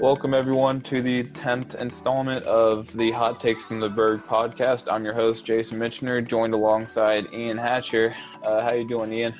[0.00, 4.90] Welcome, everyone, to the 10th installment of the Hot Takes from the Berg podcast.
[4.90, 8.14] I'm your host, Jason Mitchner, joined alongside Ian Hatcher.
[8.42, 9.34] Uh, how you doing, Ian?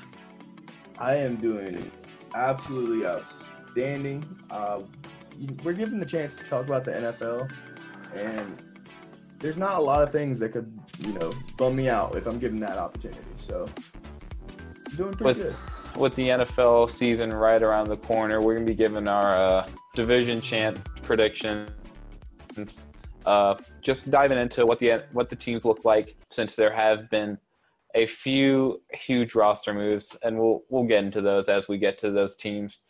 [0.99, 1.91] I am doing
[2.35, 4.23] absolutely outstanding.
[4.51, 4.81] Uh,
[5.65, 7.51] we're given the chance to talk about the NFL,
[8.15, 8.59] and
[9.39, 12.39] there's not a lot of things that could, you know, bum me out if I'm
[12.39, 13.21] given that opportunity.
[13.39, 13.67] So,
[14.95, 15.57] doing pretty With- good.
[15.97, 19.67] With the NFL season right around the corner, we're going to be giving our uh,
[19.95, 21.69] division champ predictions.
[23.27, 27.39] Uh, just diving into what the what the teams look like since there have been
[27.95, 32.11] a few huge roster moves, and we'll we'll get into those as we get to
[32.11, 32.81] those teams.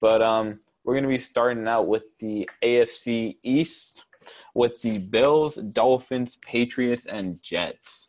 [0.00, 4.04] But um, we're going to be starting out with the AFC East
[4.54, 8.08] with the Bills, Dolphins, Patriots, and Jets.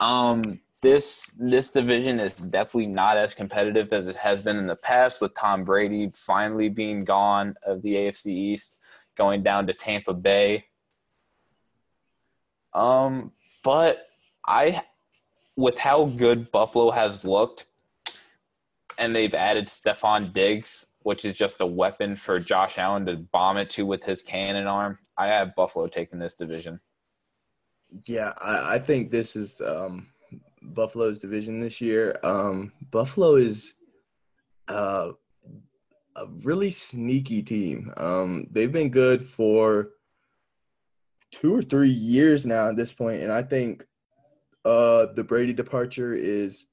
[0.00, 4.76] Um, this this division is definitely not as competitive as it has been in the
[4.76, 8.80] past, with Tom Brady finally being gone of the AFC East,
[9.16, 10.64] going down to Tampa Bay.
[12.74, 14.06] Um, but
[14.44, 14.82] I,
[15.56, 17.66] with how good Buffalo has looked,
[18.98, 23.56] and they've added Stefon Diggs, which is just a weapon for Josh Allen to bomb
[23.56, 24.98] it to with his cannon arm.
[25.16, 26.80] I have Buffalo taking this division.
[28.06, 30.08] Yeah, I, I think this is um,
[30.62, 32.18] Buffalo's division this year.
[32.22, 33.74] Um, Buffalo is
[34.68, 35.12] uh,
[36.16, 37.92] a really sneaky team.
[37.96, 39.90] Um, they've been good for
[41.30, 43.86] two or three years now at this point, and I think
[44.64, 46.66] uh, the Brady departure is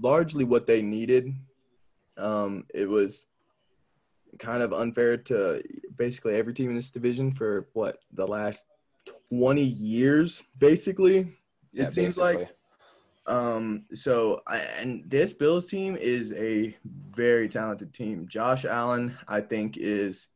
[0.00, 1.34] largely what they needed.
[2.16, 3.26] Um, it was
[4.38, 5.62] kind of unfair to
[5.96, 8.64] basically every team in this division for what the last
[9.30, 11.36] 20 years, basically.
[11.74, 12.50] It seems like.
[13.26, 16.74] Um, so I, and this Bills team is a
[17.10, 18.26] very talented team.
[18.26, 20.28] Josh Allen, I think, is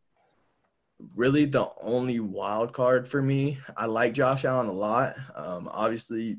[1.17, 3.59] really the only wild card for me.
[3.77, 5.17] I like Josh Allen a lot.
[5.35, 6.37] Um, obviously, you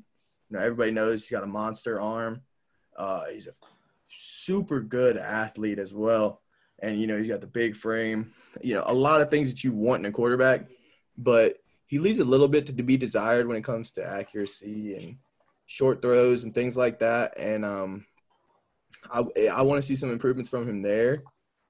[0.51, 2.41] know everybody knows he's got a monster arm.
[2.97, 3.53] Uh, he's a
[4.09, 6.41] super good athlete as well,
[6.79, 8.31] and you know he's got the big frame.
[8.61, 10.67] You know a lot of things that you want in a quarterback,
[11.17, 11.57] but
[11.93, 15.15] he leaves a little bit to be desired when it comes to accuracy and
[15.67, 17.37] short throws and things like that.
[17.37, 18.03] And um,
[19.11, 19.19] I
[19.59, 21.21] I want to see some improvements from him there.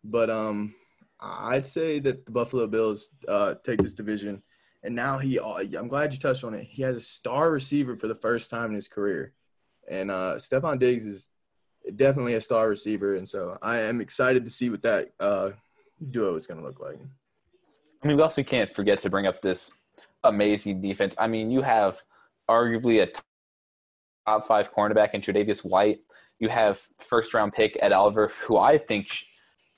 [0.02, 0.76] But um,
[1.20, 4.42] I'd say that the Buffalo Bills uh, take this division.
[4.86, 6.68] And now he, I'm glad you touched on it.
[6.70, 9.34] He has a star receiver for the first time in his career,
[9.90, 11.32] and uh, Stefon Diggs is
[11.98, 13.16] definitely a star receiver.
[13.16, 15.52] And so I am excited to see what that uh,
[16.12, 17.00] duo is going to look like.
[18.02, 19.72] I mean, we also can't forget to bring up this
[20.24, 21.16] amazing defense.
[21.18, 22.02] I mean, you have
[22.50, 23.10] arguably a
[24.28, 26.00] top five cornerback in Tre'Davious White.
[26.40, 29.08] You have first round pick Ed Oliver, who I think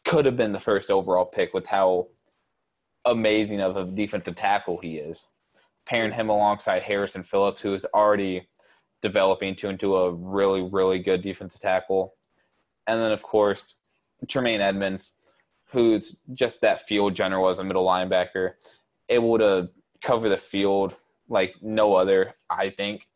[0.05, 2.07] could have been the first overall pick with how
[3.05, 5.27] amazing of a defensive tackle he is.
[5.85, 8.47] Pairing him alongside Harrison Phillips, who is already
[9.01, 12.13] developing to into a really, really good defensive tackle.
[12.87, 13.75] And then, of course,
[14.27, 15.11] Tremaine Edmunds,
[15.69, 18.53] who's just that field general as a middle linebacker,
[19.09, 19.69] able to
[20.01, 20.95] cover the field
[21.27, 23.07] like no other, I think.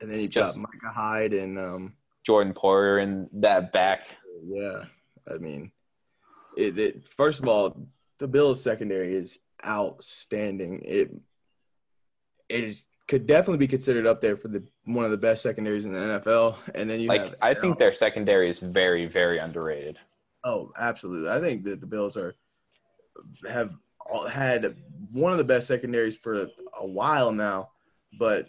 [0.00, 1.94] And then you Just- got Micah Hyde and um,
[2.24, 4.06] Jordan Poyer and that back.
[4.44, 4.84] Yeah,
[5.32, 5.72] I mean,
[6.56, 7.08] it, it.
[7.08, 7.86] First of all,
[8.18, 10.82] the Bills' secondary is outstanding.
[10.84, 11.10] It
[12.48, 15.84] it is could definitely be considered up there for the one of the best secondaries
[15.84, 16.56] in the NFL.
[16.74, 19.98] And then you Like have, I think their secondary is very, very underrated.
[20.44, 21.30] oh, absolutely.
[21.30, 22.34] I think that the Bills are
[23.48, 24.76] have all- had
[25.12, 27.70] one of the best secondaries for a while now,
[28.18, 28.46] but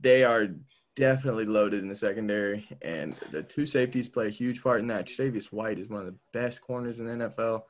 [0.00, 0.48] they are
[0.94, 5.06] definitely loaded in the secondary, and the two safeties play a huge part in that.
[5.06, 7.62] Tre'Davious White is one of the best corners in the NFL.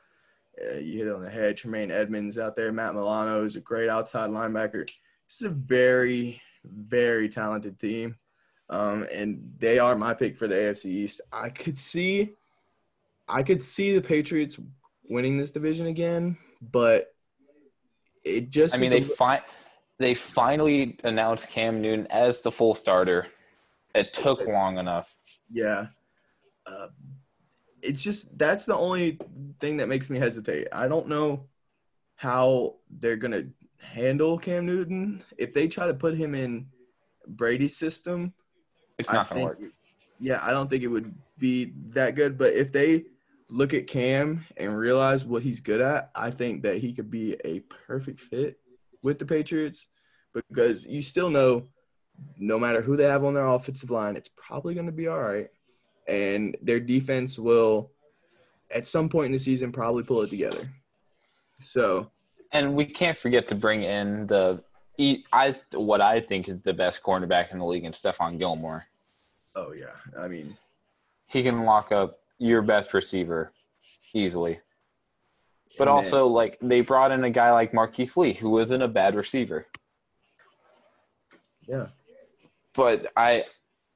[0.60, 1.56] Uh, you hit it on the head.
[1.56, 2.72] Tremaine Edmunds out there.
[2.72, 4.86] Matt Milano is a great outside linebacker.
[4.86, 8.16] This is a very, very talented team,
[8.68, 11.20] um, and they are my pick for the AFC East.
[11.32, 12.34] I could see,
[13.28, 14.58] I could see the Patriots
[15.08, 17.14] winning this division again, but
[18.24, 19.42] it just I mean, they fi-
[19.98, 23.26] they finally announced Cam Newton as the full starter.
[23.94, 25.14] It took long enough.
[25.52, 25.86] Yeah.
[26.66, 26.88] Uh,
[27.82, 29.18] it's just that's the only
[29.60, 30.68] thing that makes me hesitate.
[30.72, 31.46] I don't know
[32.16, 33.48] how they're going to
[33.84, 35.22] handle Cam Newton.
[35.36, 36.66] If they try to put him in
[37.26, 38.32] Brady's system,
[38.98, 39.72] It's not going to think- work.
[40.20, 42.38] Yeah, I don't think it would be that good.
[42.38, 43.06] But if they
[43.52, 47.36] look at Cam and realize what he's good at, I think that he could be
[47.44, 48.58] a perfect fit
[49.02, 49.88] with the Patriots
[50.32, 51.68] because you still know
[52.38, 55.20] no matter who they have on their offensive line, it's probably going to be all
[55.20, 55.48] right.
[56.08, 57.90] And their defense will,
[58.70, 60.70] at some point in the season, probably pull it together.
[61.60, 62.10] So,
[62.52, 64.64] and we can't forget to bring in the
[65.32, 68.86] I what I think is the best cornerback in the league, and Stephon Gilmore.
[69.54, 70.54] Oh yeah, I mean,
[71.26, 73.52] he can lock up your best receiver
[74.14, 74.60] easily.
[75.78, 79.14] But also, like they brought in a guy like Marquise Lee, who wasn't a bad
[79.14, 79.66] receiver.
[81.66, 81.86] Yeah.
[82.74, 83.44] But I,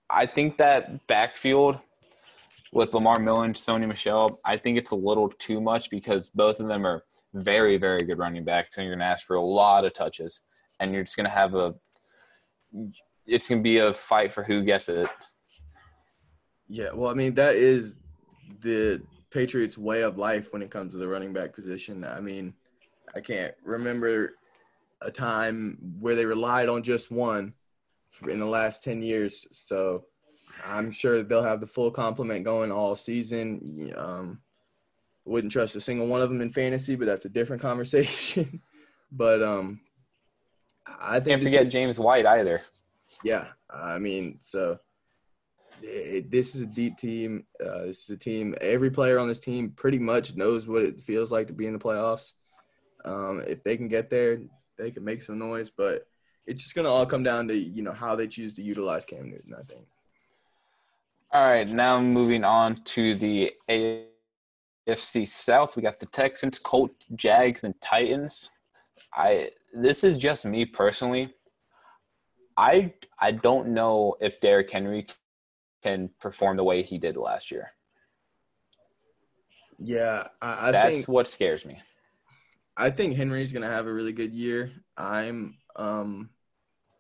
[0.08, 1.81] I think that backfield
[2.72, 6.60] with Lamar Miller and Sony Michel, I think it's a little too much because both
[6.60, 7.02] of them are
[7.34, 10.43] very, very good running backs, and you're going to ask for a lot of touches,
[10.81, 11.75] and you're just going to have a.
[13.26, 15.08] It's going to be a fight for who gets it.
[16.69, 17.96] Yeah, well, I mean that is
[18.60, 22.04] the Patriots' way of life when it comes to the running back position.
[22.04, 22.54] I mean,
[23.14, 24.34] I can't remember
[25.02, 27.52] a time where they relied on just one
[28.28, 29.46] in the last 10 years.
[29.52, 30.04] So
[30.64, 33.93] I'm sure they'll have the full complement going all season.
[33.96, 34.40] Um,
[35.25, 38.62] wouldn't trust a single one of them in fantasy, but that's a different conversation.
[39.12, 39.81] but um,
[41.00, 42.60] I think can't forget James White either.
[43.22, 44.78] Yeah, I mean, so
[45.81, 47.44] this is a deep team.
[47.61, 48.55] Uh, this is a team.
[48.61, 51.73] Every player on this team pretty much knows what it feels like to be in
[51.73, 52.32] the playoffs.
[53.05, 54.40] Um, if they can get there,
[54.76, 55.70] they can make some noise.
[55.70, 56.06] But
[56.46, 59.31] it's just gonna all come down to you know how they choose to utilize Cam
[59.31, 59.55] Newton.
[59.55, 59.87] I think.
[61.32, 65.76] All right, now moving on to the AFC South.
[65.76, 68.50] We got the Texans, Colts, Jags, and Titans.
[69.14, 71.34] I this is just me personally.
[72.56, 75.06] I I don't know if Derrick Henry
[75.82, 77.73] can perform the way he did last year.
[79.78, 81.81] Yeah, I, I that's think, what scares me.
[82.76, 84.73] I think Henry's gonna have a really good year.
[84.96, 86.31] I'm um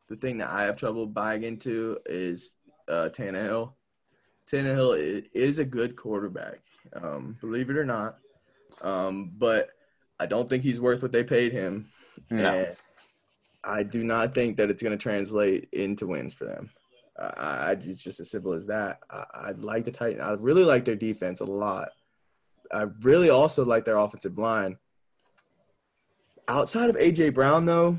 [0.08, 2.54] the thing that I have trouble buying into is
[2.88, 3.72] uh, Tannehill.
[4.50, 6.60] Tannehill is a good quarterback,
[6.92, 8.18] um, believe it or not,
[8.82, 9.70] um, but
[10.20, 11.88] I don't think he's worth what they paid him.
[12.30, 12.48] No.
[12.48, 12.76] And
[13.64, 16.70] I do not think that it's going to translate into wins for them.
[17.18, 19.00] I, it's just as simple as that.
[19.10, 20.22] I, I like the Titans.
[20.22, 21.88] I really like their defense a lot.
[22.72, 24.76] I really also like their offensive line.
[26.48, 27.98] Outside of AJ Brown, though,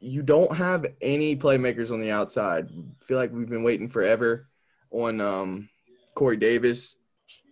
[0.00, 2.68] you don't have any playmakers on the outside.
[2.70, 4.48] I feel like we've been waiting forever
[4.90, 5.68] on um,
[6.14, 6.96] Corey Davis.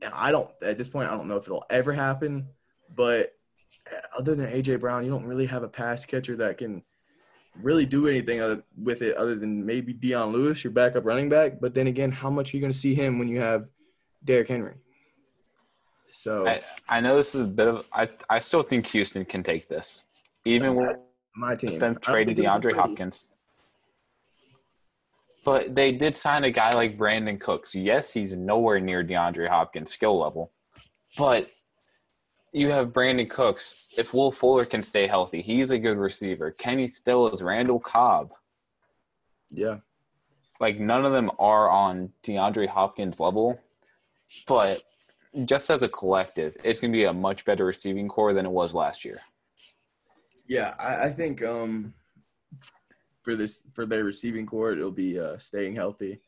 [0.02, 2.48] And I don't at this point I don't know if it'll ever happen,
[2.94, 3.32] but
[4.16, 6.82] other than AJ Brown, you don't really have a pass catcher that can
[7.62, 11.60] really do anything other, with it other than maybe Dion Lewis, your backup running back.
[11.60, 13.66] But then again, how much are you going to see him when you have
[14.24, 14.74] Derrick Henry?
[16.12, 19.42] So I, I know this is a bit of I I still think Houston can
[19.42, 20.02] take this,
[20.44, 20.96] even with
[21.36, 23.30] my team them trading DeAndre Hopkins.
[25.44, 27.74] But they did sign a guy like Brandin Cooks.
[27.74, 30.52] Yes, he's nowhere near DeAndre Hopkins' skill level,
[31.16, 31.48] but
[32.52, 33.88] you have Brandin Cooks.
[33.96, 36.50] If Will Fuller can stay healthy, he's a good receiver.
[36.50, 38.32] Kenny Still is Randall Cobb.
[39.50, 39.78] Yeah.
[40.58, 43.58] Like none of them are on DeAndre Hopkins level,
[44.46, 44.82] but
[45.44, 48.74] just as a collective, it's gonna be a much better receiving core than it was
[48.74, 49.20] last year.
[50.46, 51.94] Yeah, I, I think um
[53.22, 56.20] for this for their receiving core, it'll be uh, staying healthy.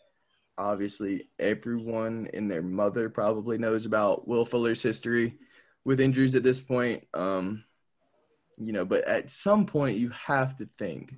[0.56, 5.38] Obviously, everyone and their mother probably knows about Will Fuller's history
[5.84, 7.04] with injuries at this point.
[7.14, 7.64] Um,
[8.58, 11.14] you know, but at some point you have to think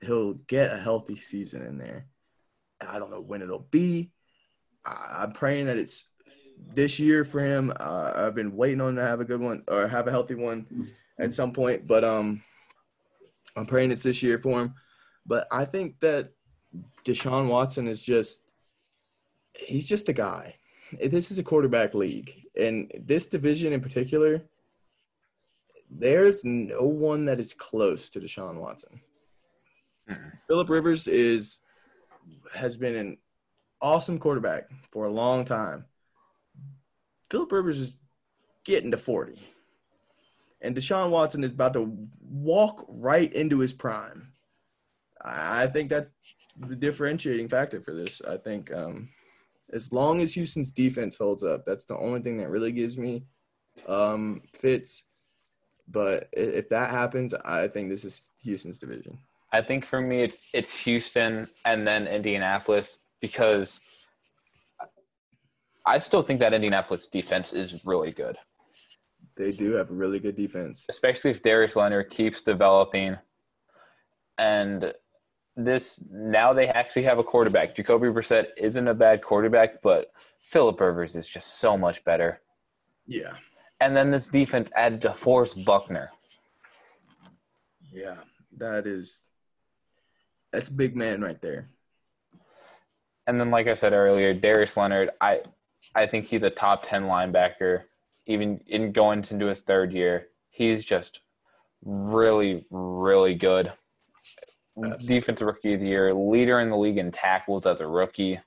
[0.00, 2.06] he'll get a healthy season in there.
[2.80, 4.12] I don't know when it'll be.
[4.84, 6.04] I, am praying that it's
[6.74, 7.72] this year for him.
[7.78, 10.66] Uh, I've been waiting on to have a good one or have a healthy one
[11.18, 12.42] at some point, but um,
[13.56, 14.74] I'm praying it's this year for him.
[15.26, 16.30] But I think that
[17.04, 18.42] Deshaun Watson is just
[19.54, 20.56] he's just a guy.
[20.92, 24.42] This is a quarterback league in this division in particular,
[25.90, 29.00] there's no one that is close to Deshaun Watson.
[30.10, 30.28] Mm-hmm.
[30.46, 31.60] Philip Rivers is
[32.54, 33.16] has been an
[33.80, 35.84] awesome quarterback for a long time.
[37.30, 37.94] Philip Rivers is
[38.64, 39.40] getting to 40.
[40.60, 44.32] And Deshaun Watson is about to walk right into his prime.
[45.24, 46.10] I think that's
[46.58, 48.20] the differentiating factor for this.
[48.26, 49.08] I think um,
[49.72, 53.24] as long as Houston's defense holds up, that's the only thing that really gives me
[53.86, 55.06] um, fits.
[55.88, 59.18] But if that happens, I think this is Houston's division.
[59.52, 63.80] I think for me, it's it's Houston and then Indianapolis because
[65.86, 68.36] I still think that Indianapolis defense is really good.
[69.36, 73.16] They do have a really good defense, especially if Darius Leonard keeps developing.
[74.36, 74.92] And
[75.58, 77.74] this now they actually have a quarterback.
[77.74, 82.40] Jacoby Brissett isn't a bad quarterback, but Philip Rivers is just so much better.
[83.06, 83.32] Yeah.
[83.80, 86.10] And then this defense added DeForest Buckner.
[87.92, 88.16] Yeah,
[88.56, 89.24] that is
[90.52, 91.68] that's a big man right there.
[93.26, 95.42] And then, like I said earlier, Darius Leonard, I
[95.94, 97.84] I think he's a top ten linebacker.
[98.26, 101.20] Even in going into his third year, he's just
[101.82, 103.72] really, really good.
[104.84, 105.06] Absolutely.
[105.06, 108.38] Defensive rookie of the year, leader in the league in tackles as a rookie.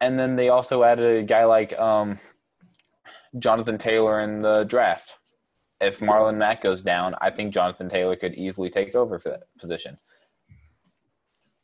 [0.00, 2.18] And then they also added a guy like um,
[3.38, 5.18] Jonathan Taylor in the draft.
[5.80, 9.44] If Marlon Mack goes down, I think Jonathan Taylor could easily take over for that
[9.58, 9.96] position.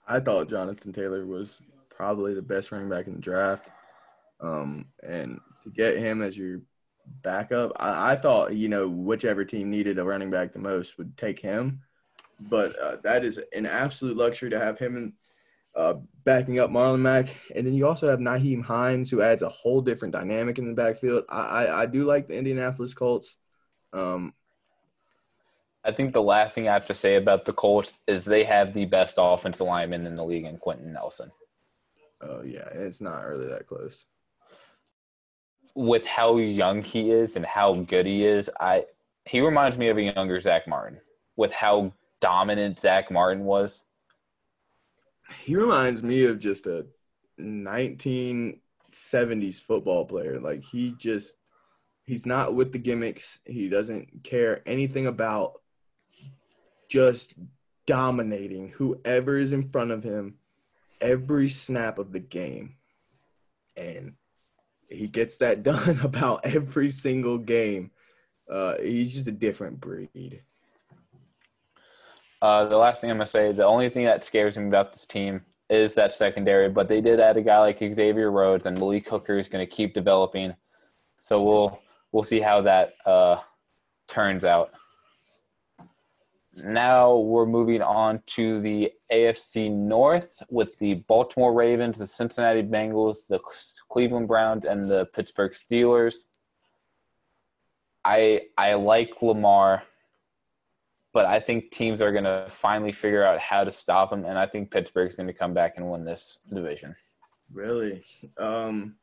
[0.07, 1.61] I thought Jonathan Taylor was
[1.91, 3.69] probably the best running back in the draft.
[4.41, 6.61] Um, and to get him as your
[7.23, 11.17] backup, I, I, thought, you know, whichever team needed a running back the most would
[11.17, 11.83] take him.
[12.49, 15.13] But uh, that is an absolute luxury to have him in,
[15.75, 17.35] uh, backing up Marlon Mack.
[17.55, 20.75] And then you also have Nyheim Hines, who adds a whole different dynamic in the
[20.75, 21.25] backfield.
[21.29, 23.37] I, I, I do like the Indianapolis Colts.
[23.93, 24.35] Um,
[25.85, 28.75] I think the last thing I have to say about the Colts is they have
[28.75, 31.31] the best offensive lineman in the league in Quenton Nelson.
[32.21, 34.05] Oh yeah, it's not really that close.
[35.75, 38.87] With how young he is and how good he is, I
[39.25, 41.01] he reminds me of a younger Zack Martin.
[41.37, 43.85] With how dominant Zack Martin was,
[45.45, 46.87] he reminds me of just a
[47.41, 50.41] 1970s football player.
[50.41, 51.35] Like he just
[52.05, 53.39] he's not with the gimmicks.
[53.45, 55.61] He doesn't care anything about
[56.89, 57.35] just
[57.87, 60.35] dominating whoever is in front of him
[61.01, 62.75] every snap of the game.
[63.77, 64.15] And
[64.89, 67.91] he gets that done about every single game.
[68.51, 70.43] Uh, he's just a different breed.
[72.41, 75.05] Uh, the last thing I'm gonna say, the only thing that scares me about this
[75.05, 79.09] team is that secondary, but they did add a guy like Xavier Rhodes, and Malik
[79.09, 80.55] Hooker is to keep developing.
[81.21, 81.81] So we'll
[82.13, 83.41] we'll see how that uh,
[84.07, 84.73] turns out
[86.65, 93.27] now we're moving on to the AFC North with the Baltimore Ravens, the Cincinnati Bengals,
[93.27, 93.41] the
[93.89, 96.25] Cleveland Browns, and the Pittsburgh Steelers.
[98.05, 99.83] I I like Lamar,
[101.13, 104.39] but I think teams are going to finally figure out how to stop him, and
[104.39, 106.95] I think Pittsburgh's going to come back and win this division.
[107.53, 108.03] Really,
[108.39, 108.97] um,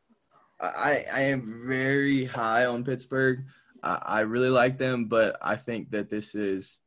[0.60, 3.44] I I am very high on Pittsburgh.
[3.84, 6.80] I, I really like them, but I think that this is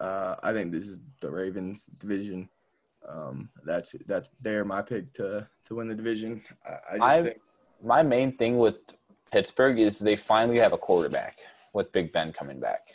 [0.00, 2.48] uh, I think this is the Ravens division.
[3.08, 6.42] Um, that's that's they're my pick to to win the division.
[6.66, 7.40] I, I think
[7.82, 8.76] my main thing with
[9.30, 11.38] Pittsburgh is they finally have a quarterback
[11.72, 12.88] with Big Ben coming back.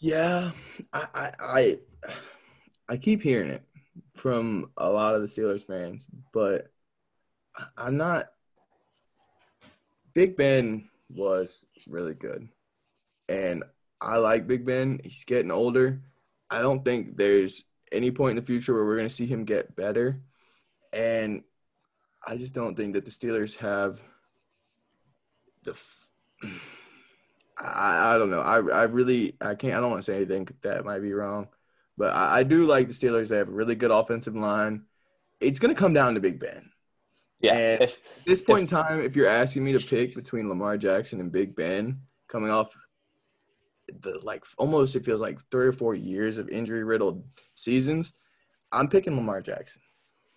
[0.00, 0.52] Yeah,
[0.92, 1.78] I, I I
[2.88, 3.62] I keep hearing it
[4.14, 6.70] from a lot of the Steelers fans, but
[7.76, 8.28] I'm not.
[10.14, 12.48] Big Ben was really good,
[13.28, 13.64] and
[14.00, 15.00] I like Big Ben.
[15.02, 16.00] He's getting older.
[16.48, 19.44] I don't think there's any point in the future where we're going to see him
[19.44, 20.20] get better.
[20.92, 21.42] And
[22.26, 24.00] I just don't think that the Steelers have
[25.64, 25.74] the.
[27.58, 28.40] I, I don't know.
[28.40, 31.48] I, I really I can't I don't want to say anything that might be wrong,
[31.96, 33.28] but I, I do like the Steelers.
[33.28, 34.84] They have a really good offensive line.
[35.40, 36.70] It's going to come down to Big Ben.
[37.40, 37.54] Yeah.
[37.54, 40.48] And if, at this point if, in time, if you're asking me to pick between
[40.48, 42.70] Lamar Jackson and Big Ben, coming off
[44.02, 47.24] the like almost it feels like three or four years of injury riddled
[47.54, 48.12] seasons,
[48.70, 49.82] I'm picking Lamar Jackson.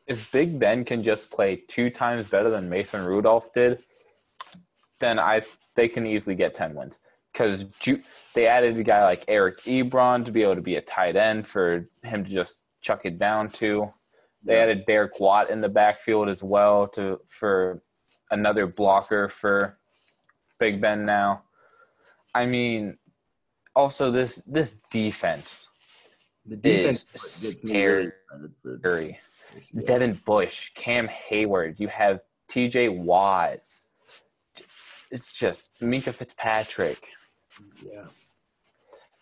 [0.07, 3.83] If Big Ben can just play two times better than Mason Rudolph did,
[4.99, 5.43] then I
[5.75, 6.99] they can easily get ten wins
[7.31, 8.01] because Ju-
[8.35, 11.47] they added a guy like Eric Ebron to be able to be a tight end
[11.47, 13.93] for him to just chuck it down to.
[14.43, 14.63] They yeah.
[14.63, 17.83] added Derek Watt in the backfield as well to for
[18.31, 19.77] another blocker for
[20.59, 21.43] Big Ben now.
[22.33, 22.97] I mean,
[23.75, 25.69] also this this defense.
[26.45, 28.11] The defense is scary.
[29.73, 29.81] Yeah.
[29.85, 32.89] Devin Bush, Cam Heyward, you have T.J.
[32.89, 33.59] Watt.
[35.11, 37.03] It's just Minkah Fitzpatrick.
[37.83, 38.05] Yeah.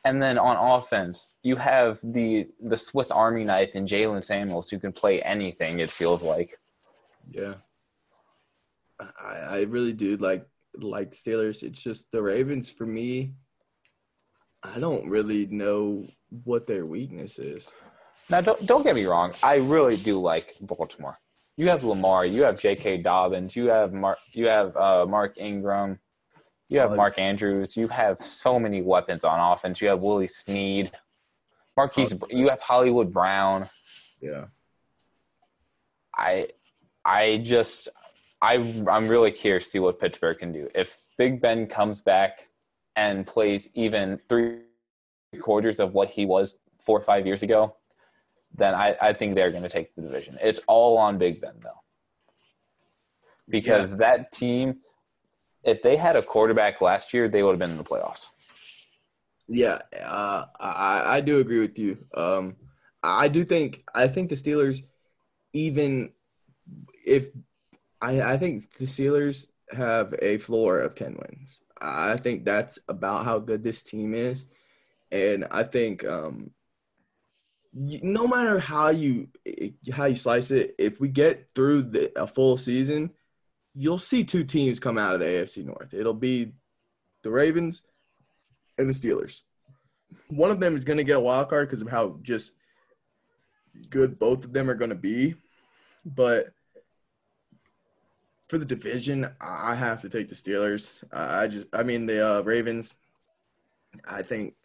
[0.06, 4.80] And then on offense, you have the the Swiss Army knife in Jaylen Samuels, who
[4.80, 5.80] can play anything.
[5.80, 6.56] It feels like.
[7.30, 7.56] Yeah.
[9.00, 11.64] I I really do like like Steelers.
[11.64, 13.34] It's just the Ravens for me
[14.64, 16.06] I don't really know
[16.44, 17.72] what their weakness is.
[18.30, 19.34] Now, don't don't get me wrong.
[19.42, 21.18] I really do like Baltimore.
[21.58, 22.26] You have Lamar.
[22.26, 22.98] You have J.K.
[22.98, 23.56] Dobbins.
[23.56, 24.20] You have Mark.
[24.34, 26.00] You have uh, Mark Ingram.
[26.70, 27.76] You have Mark Andrews.
[27.76, 29.82] You have so many weapons on offense.
[29.82, 30.92] You have Willie Snead.
[31.76, 32.14] Marquise.
[32.30, 33.68] You have Hollywood Brown.
[34.22, 34.46] Yeah.
[36.16, 36.50] I,
[37.04, 37.88] I just,
[38.42, 38.56] I
[38.88, 40.70] I'm really curious to see what Pittsburgh can do.
[40.76, 42.48] If Big Ben comes back
[42.96, 44.60] and plays even three
[45.40, 47.76] quarters of what he was four or five years ago,
[48.56, 50.38] then I, I think they're going to take the division.
[50.42, 51.82] It's all on Big Ben though,
[53.48, 53.98] because yeah.
[53.98, 54.76] that team,
[55.64, 58.30] if they had a quarterback last year, they would have been in the playoffs.
[59.48, 61.98] Yeah, uh, I I do agree with you.
[62.14, 62.56] Um,
[63.02, 64.86] I do think I think the Steelers,
[65.54, 66.12] even
[67.06, 67.28] if
[68.00, 71.62] I I think the Steelers have a floor of ten wins.
[71.82, 74.46] I think that's about how good this team is,
[75.12, 76.52] and I think um,
[77.74, 79.30] no matter how you
[79.92, 83.12] how you slice it, if we get through the, a full season,
[83.80, 85.94] you'll see two teams come out of the AFC North.
[85.94, 86.52] It'll be
[87.24, 87.82] the Ravens
[88.78, 89.40] and the Steelers.
[90.28, 92.52] One of them is going to get a wild card because of how just
[93.90, 95.34] good both of them are going to be.
[96.04, 96.50] But
[98.50, 101.02] for the division, I have to take the Steelers.
[101.14, 102.94] I just, I mean, the uh, Ravens.
[104.06, 104.56] I think,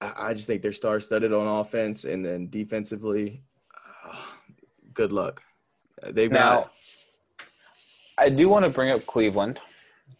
[0.00, 3.42] I just think they're star-studded on offense, and then defensively,
[4.06, 4.16] uh,
[4.94, 5.42] good luck.
[6.10, 6.72] They've now, got.
[8.18, 9.60] I do want to bring up Cleveland,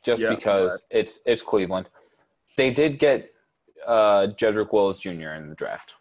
[0.02, 1.00] just yeah, because right.
[1.00, 1.88] it's it's Cleveland.
[2.56, 3.32] They did get
[3.86, 5.30] uh, Jedrick Wills Jr.
[5.30, 5.94] in the draft.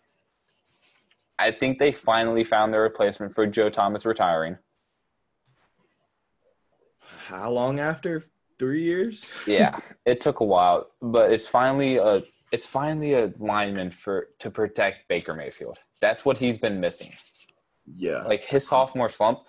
[1.39, 4.57] I think they finally found their replacement for Joe Thomas retiring.
[7.27, 8.25] How long after?
[8.59, 9.27] Three years?
[9.47, 14.51] yeah, it took a while, but it's finally a it's finally a lineman for to
[14.51, 15.79] protect Baker Mayfield.
[15.99, 17.11] That's what he's been missing.
[17.97, 19.39] Yeah, like his sophomore slump,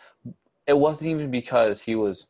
[0.66, 2.28] it wasn't even because he was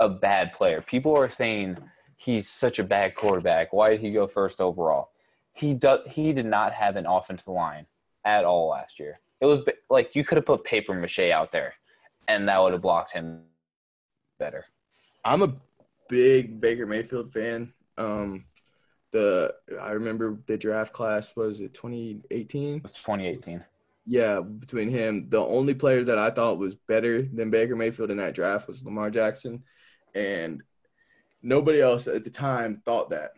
[0.00, 0.82] a bad player.
[0.82, 1.76] People are saying
[2.16, 3.72] he's such a bad quarterback.
[3.72, 5.10] Why did he go first overall?
[5.52, 6.00] He does.
[6.06, 7.86] He did not have an offensive line
[8.24, 9.20] at all last year.
[9.40, 11.74] It was like you could have put paper mache out there,
[12.28, 13.42] and that would have blocked him
[14.38, 14.64] better.
[15.24, 15.54] I'm a
[16.08, 17.72] big Baker Mayfield fan.
[17.98, 18.44] Um,
[19.12, 22.76] the I remember the draft class was it 2018?
[22.76, 23.64] It was 2018.
[24.06, 28.16] Yeah, between him, the only player that I thought was better than Baker Mayfield in
[28.16, 29.62] that draft was Lamar Jackson,
[30.14, 30.62] and
[31.42, 33.32] nobody else at the time thought that.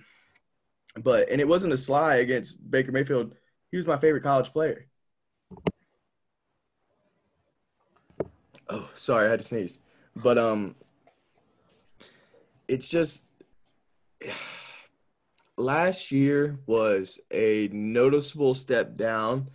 [0.97, 3.35] But and it wasn't a sly against Baker Mayfield.
[3.71, 4.87] He was my favorite college player.
[8.69, 9.79] Oh, sorry, I had to sneeze.
[10.17, 10.75] But um
[12.69, 13.25] it's just
[15.57, 19.51] last year was a noticeable step down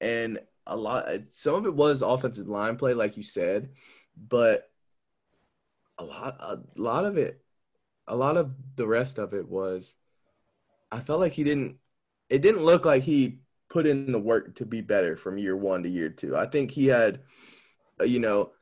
[0.00, 3.70] and a lot some of it was offensive line play like you said
[4.28, 4.69] but
[6.00, 7.42] a lot a lot of it
[8.08, 9.96] a lot of the rest of it was
[10.90, 11.76] I felt like he didn't
[12.28, 15.84] it didn't look like he put in the work to be better from year 1
[15.84, 16.36] to year 2.
[16.36, 17.20] I think he had
[18.00, 18.52] uh, you know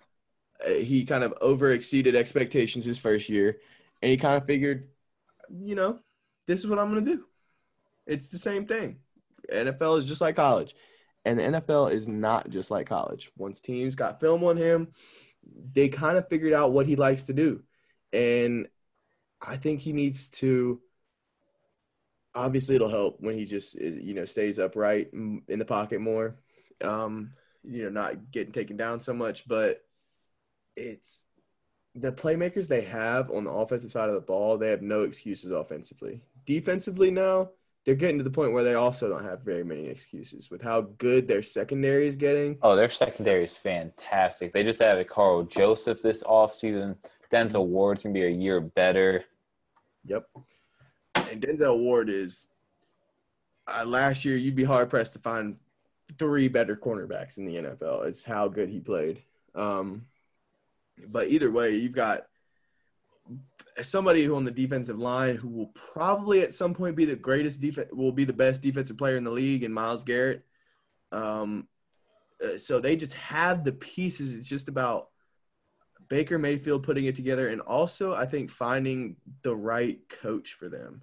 [0.67, 3.59] uh, he kind of over exceeded expectations his first year
[4.03, 4.89] and he kind of figured,
[5.51, 5.99] you know,
[6.47, 7.25] this is what I'm going to do.
[8.07, 8.99] It's the same thing.
[9.53, 10.75] NFL is just like college.
[11.25, 13.31] And the NFL is not just like college.
[13.37, 14.89] Once teams got film on him,
[15.73, 17.63] they kind of figured out what he likes to do.
[18.13, 18.69] And
[19.41, 20.81] I think he needs to
[22.35, 26.37] obviously it'll help when he just you know stays upright in the pocket more.
[26.83, 27.33] Um,
[27.65, 29.83] you know, not getting taken down so much, but
[30.77, 31.25] it's
[31.95, 35.51] the playmakers they have on the offensive side of the ball, they have no excuses
[35.51, 36.21] offensively.
[36.47, 37.51] Defensively now,
[37.89, 40.83] they're getting to the point where they also don't have very many excuses with how
[40.99, 42.59] good their secondary is getting.
[42.61, 44.53] Oh, their secondary is fantastic.
[44.53, 46.99] They just added Karl Joseph this offseason.
[47.33, 49.25] Denzel Ward's going to be a year better.
[50.05, 50.29] Yep.
[51.31, 52.49] And Denzel Ward is
[53.67, 55.57] uh, last year you'd be hard pressed to find
[56.19, 58.07] three better cornerbacks in the NFL.
[58.07, 59.23] It's how good he played.
[59.55, 60.05] Um,
[61.07, 62.27] but either way, you've got
[63.83, 67.61] somebody who on the defensive line who will probably at some point be the greatest
[67.61, 70.45] defense will be the best defensive player in the league and Myles Garrett.
[71.13, 71.69] Um,
[72.45, 74.37] uh, so they just have the pieces.
[74.37, 75.09] It's just about
[76.09, 81.03] Baker Mayfield putting it together, and also I think finding the right coach for them.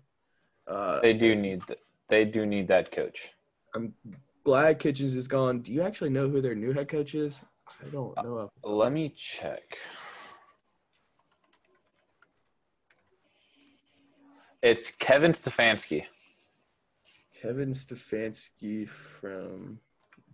[0.67, 1.63] Uh, they do need
[2.09, 3.33] they do need that coach.
[3.75, 3.93] I'm
[4.43, 5.59] glad Kitchens is gone.
[5.59, 7.41] Do you actually know who their new head coach is?
[7.85, 8.49] I don't know.
[8.63, 9.77] Uh, let me check.
[14.65, 16.05] It's Kevin Stefanski.
[17.39, 19.77] Kevin Stefanski from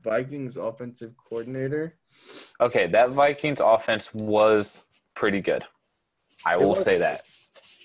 [0.01, 1.95] Vikings offensive coordinator.
[2.61, 4.83] Okay, that Vikings offense was
[5.15, 5.65] pretty good.
[6.45, 7.23] I it will was, say that.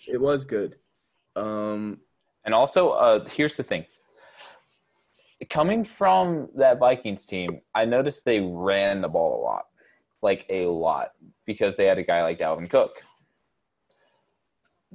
[0.06, 0.76] It was good.
[1.34, 1.98] Um,
[2.44, 3.84] and also, uh, here's the thing
[5.50, 9.66] coming from that Vikings team, I noticed they ran the ball a lot,
[10.22, 11.10] like a lot.
[11.44, 12.98] because they had a guy like Dalvin Cook.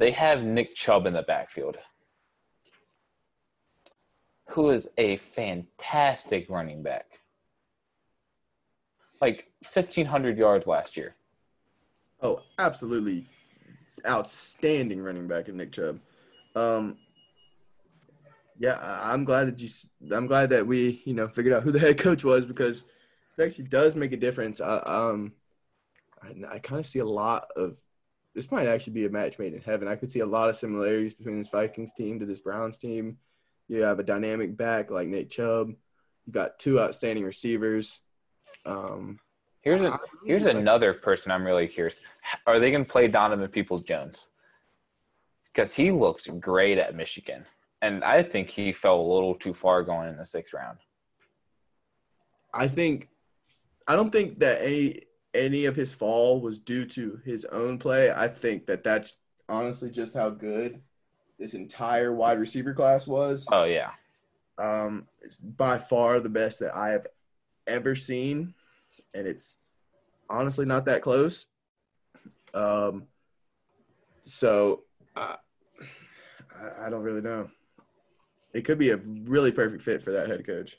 [0.02, 1.78] They have Nick Chubb in the backfield,
[4.50, 7.20] who is a fantastic running back.
[9.22, 11.14] Like 1,500 yards last year.
[12.20, 13.26] Oh, absolutely
[14.04, 16.00] outstanding running back in Nick Chubb.
[16.56, 16.98] Um,
[18.58, 19.70] yeah, I'm glad that you.
[20.12, 22.86] I'm glad that we, you know, figured out who the head coach was because
[23.38, 24.62] it actually does make a difference.
[24.62, 25.34] I, um,
[26.24, 27.78] I, I kind of see a lot of.
[28.34, 29.88] This might actually be a match made in heaven.
[29.88, 33.17] I could see a lot of similarities between this Vikings team to this Browns team.
[33.67, 35.70] You have a dynamic back like Nick Chubb.
[36.26, 38.00] You got two outstanding receivers.
[38.65, 39.20] Um,
[39.62, 42.02] Here's a here's like- another person I'm really curious.
[42.48, 44.32] Are they going to play Donovan Peoples Jones?
[45.46, 47.46] Because he looks great at Michigan,
[47.82, 50.80] and I think he fell a little too far going in the sixth round.
[52.54, 53.10] I think
[53.88, 55.02] I don't think that any
[55.34, 58.12] any of his fall was due to his own play.
[58.12, 59.13] I think that that's
[59.48, 60.82] honestly just how good
[61.39, 63.48] this entire wide receiver class was.
[63.52, 63.91] Oh yeah,
[64.58, 67.08] Um, it's by far the best that I have
[67.67, 68.54] ever seen,
[69.15, 69.58] and it's
[70.30, 71.48] honestly not that close.
[72.54, 73.08] Um,
[74.26, 74.84] so
[75.15, 75.38] I,
[76.60, 77.50] I- I don't really know.
[78.54, 80.78] It could be a really perfect fit for that head coach.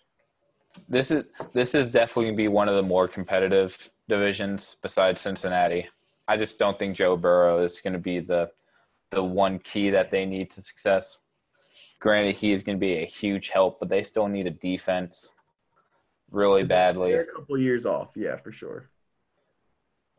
[0.89, 5.21] This is this is definitely going to be one of the more competitive divisions besides
[5.21, 5.89] Cincinnati.
[6.29, 8.51] I just don't think Joe Burrow is going to be the
[9.11, 11.19] the one key that they need to success.
[12.01, 15.35] Granted, he is going to be a huge help, but they still need a defense
[16.31, 17.13] really badly.
[17.13, 18.89] They're a couple years off, yeah, for sure.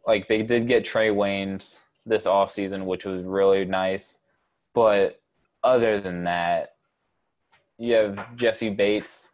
[0.06, 4.20] like they did get Trae Waynes this offseason, which was really nice.
[4.74, 5.22] But
[5.64, 6.76] other than that,
[7.78, 9.30] you have Jessie Bates.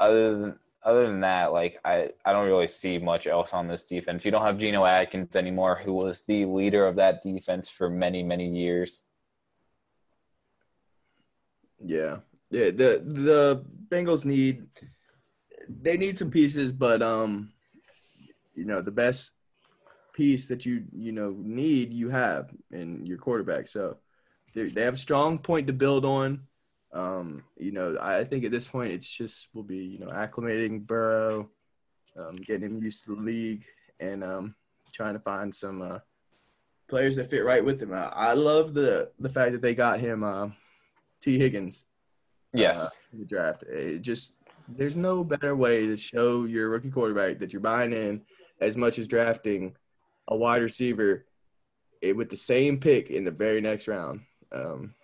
[0.00, 3.84] Other than other than that, like I, I don't really see much else on this
[3.84, 4.24] defense.
[4.24, 8.22] You don't have Geno Atkins anymore, who was the leader of that defense for many,
[8.22, 9.04] many years.
[11.82, 12.18] Yeah.
[12.50, 14.66] Yeah, the the Bengals need
[15.68, 17.50] they need some pieces, but um
[18.54, 19.32] you know, the best
[20.14, 23.66] piece that you you know need you have in your quarterback.
[23.66, 23.96] So
[24.54, 26.46] they they have a strong point to build on.
[26.94, 30.86] Um, you know, I think at this point it's just we'll be, you know, acclimating
[30.86, 31.50] Burrow,
[32.16, 33.64] um, getting him used to the league
[34.00, 34.54] and um
[34.92, 35.98] trying to find some uh
[36.88, 37.92] players that fit right with him.
[37.92, 40.48] I, I love the the fact that they got him uh
[41.20, 41.84] Tee Higgins
[42.52, 42.84] Yes.
[42.84, 43.64] uh, in the draft.
[43.64, 44.32] It just
[44.68, 48.22] there's no better way to show your rookie quarterback that you're buying in
[48.60, 49.74] as much as drafting
[50.28, 51.26] a wide receiver
[52.02, 54.20] eh, with the same pick in the very next round.
[54.52, 54.94] Um,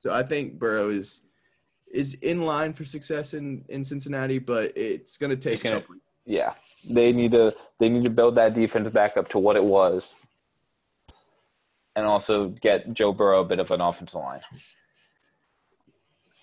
[0.00, 1.22] so I think Burrow is
[1.92, 5.62] is in line for success in, in Cincinnati, but it's going to take.
[5.62, 5.82] Gonna-
[6.24, 6.54] yeah.
[6.94, 10.16] They need to they need to build that defense back up to what it was.
[11.96, 14.40] And also get Joe Burrow a bit of an offensive line.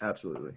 [0.02, 0.52] Absolutely.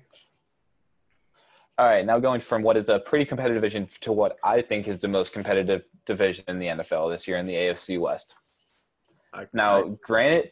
[1.79, 4.87] All right, now going from what is a pretty competitive division to what I think
[4.87, 8.35] is the most competitive division in the NFL this year in the AFC West.
[9.33, 10.51] I, Now, I- granted,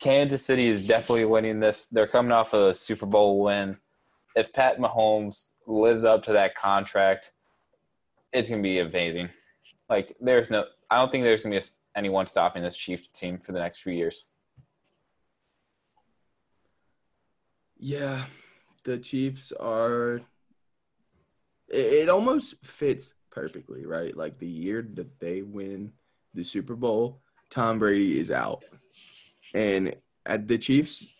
[0.00, 1.86] Kansas City is definitely winning this.
[1.86, 3.78] They're coming off a Super Bowl win.
[4.34, 7.32] If Pat Mahomes lives up to that contract,
[8.32, 9.30] it's going to be amazing.
[9.88, 13.38] Like, there's no, I don't think there's going to be anyone stopping this Chiefs team
[13.38, 14.28] for the next few years.
[17.78, 18.24] Yeah,
[18.84, 20.20] the Chiefs are.
[21.68, 24.16] It, it almost fits perfectly, right?
[24.16, 25.92] Like the year that they win
[26.34, 28.62] the Super Bowl, Tom Brady is out,
[29.54, 31.14] and at the Chiefs,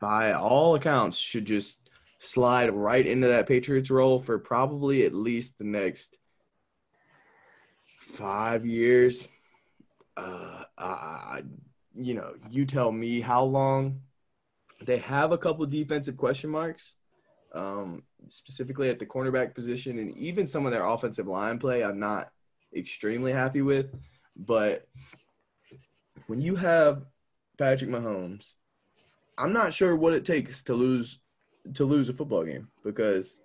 [0.00, 1.78] by all accounts, should just
[2.20, 6.18] slide right into that Patriots role for probably at least the next
[7.84, 9.28] five years.
[10.16, 11.42] Uh, I,
[11.94, 14.00] you know, you tell me how long
[14.82, 16.96] they have a couple defensive question marks,
[17.52, 21.84] um, specifically at the cornerback position, and even some of their offensive line play.
[21.84, 22.30] I'm not
[22.76, 23.94] extremely happy with,
[24.36, 24.88] but
[26.28, 27.04] when you have
[27.58, 28.52] Patrick Mahomes,
[29.36, 31.18] I'm not sure what it takes to lose
[31.74, 33.40] to lose a football game because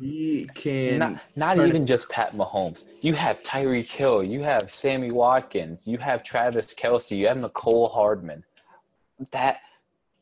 [0.00, 0.98] he can.
[0.98, 2.84] not not it- even just Pat Mahomes.
[3.00, 4.22] You have Tyreek Hill.
[4.22, 5.86] You have Sammy Watkins.
[5.88, 7.16] You have Travis Kelce.
[7.16, 8.44] You have Mecole Hardman.
[9.32, 9.60] That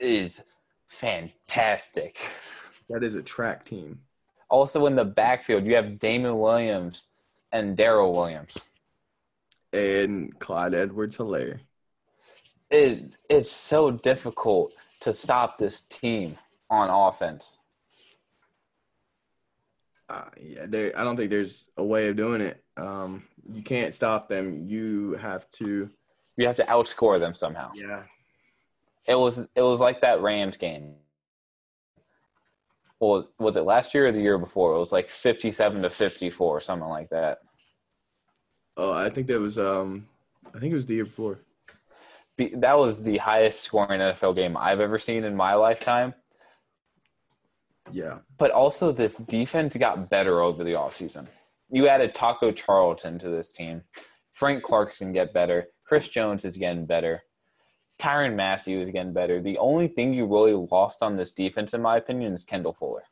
[0.00, 0.42] is
[0.88, 2.18] fantastic.
[2.88, 4.00] that is a track team.
[4.48, 7.06] Also in the backfield, you have Damon Williams
[7.52, 8.71] and Darrel Williams.
[9.72, 11.60] And Clyde Edwards Helaire.
[12.70, 16.36] It it's so difficult to stop this team
[16.70, 17.58] on offense.
[20.08, 20.98] Uh, yeah, there.
[20.98, 22.62] I don't think there's a way of doing it.
[22.76, 24.66] Um, you can't stop them.
[24.66, 25.88] You have to.
[26.36, 27.72] You have to outscore them somehow.
[27.74, 28.02] Yeah.
[29.08, 30.94] It was it was like that Rams game.
[33.00, 34.74] Well, was it last year or the year before?
[34.74, 37.38] It was like fifty-seven to fifty-four, something like that.
[38.76, 39.58] Oh, I think that was.
[39.58, 40.06] Um,
[40.54, 41.38] I think it was the year before.
[42.38, 46.14] That was the highest scoring NFL game I've ever seen in my lifetime.
[47.90, 48.18] Yeah.
[48.38, 51.26] But also, this defense got better over the offseason.
[51.70, 53.82] You added Taco Charlton to this team.
[54.30, 55.68] Frank Clarkson get better.
[55.84, 57.22] Chris Jones is getting better.
[57.98, 59.40] Tyrann Mathieu is getting better.
[59.40, 63.04] The only thing you really lost on this defense, in my opinion, is Kendall Fuller.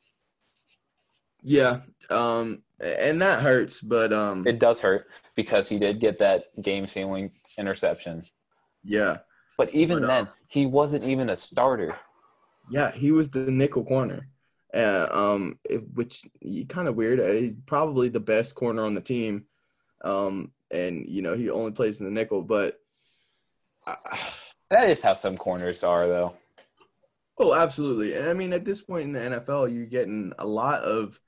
[1.43, 1.81] Yeah.
[2.09, 6.87] Um, and that hurts, but um, It does hurt because he did get that game
[6.87, 8.25] sealing interception.
[8.85, 9.19] yeah,
[9.59, 11.97] But even But, uh, then, he wasn't even a starter.
[12.71, 14.29] yeah, he was the nickel corner.
[14.73, 16.25] Uh, um, if, which
[16.69, 17.19] kind of weird.
[17.21, 19.45] Uh, He's probably the best corner on the team.
[20.03, 22.79] Um, and you know he only plays in the nickel, but.
[23.87, 23.97] Uh,
[24.71, 26.35] That is how some corners are, though.
[27.39, 28.15] Oh, absolutely.
[28.15, 31.19] And I mean, at this point in the NFL, you're getting a lot of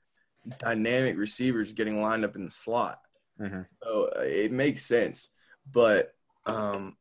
[0.59, 2.99] dynamic receivers getting lined up in the slot.
[3.39, 3.65] Mhm.
[3.81, 5.29] So uh, it makes sense.
[5.71, 6.13] But
[6.45, 6.97] um,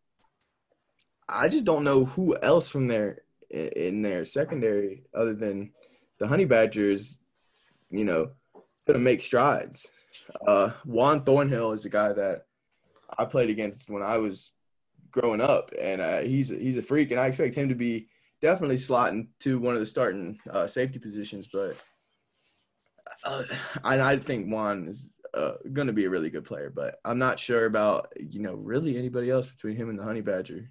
[1.28, 5.72] I just don't know who else from their in their secondary other than
[6.18, 7.20] the Honey Badgers,
[7.90, 8.30] you know,
[8.86, 9.86] going to make strides.
[10.46, 12.46] Uh, Juan Thornhill is a guy that
[13.18, 14.52] I played against when I was
[15.10, 18.08] growing up, and uh, he's he's a freak, and I expect him to be
[18.40, 21.48] definitely slotting to one of the starting uh, safety positions.
[21.52, 21.82] But
[23.24, 23.42] uh,
[23.84, 27.18] and I think Juan is uh, going to be a really good player, but I'm
[27.18, 30.70] not sure about you know really anybody else between him and the Honey Badger.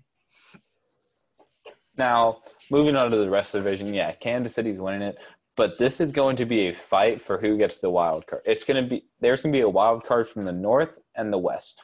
[1.98, 2.40] Now,
[2.70, 5.18] moving on to the rest of the division, yeah, Kansas City's winning it,
[5.58, 8.44] but this is going to be a fight for who gets the wild card.
[8.46, 11.32] It's going to be there's going to be a wild card from the north and
[11.32, 11.84] the west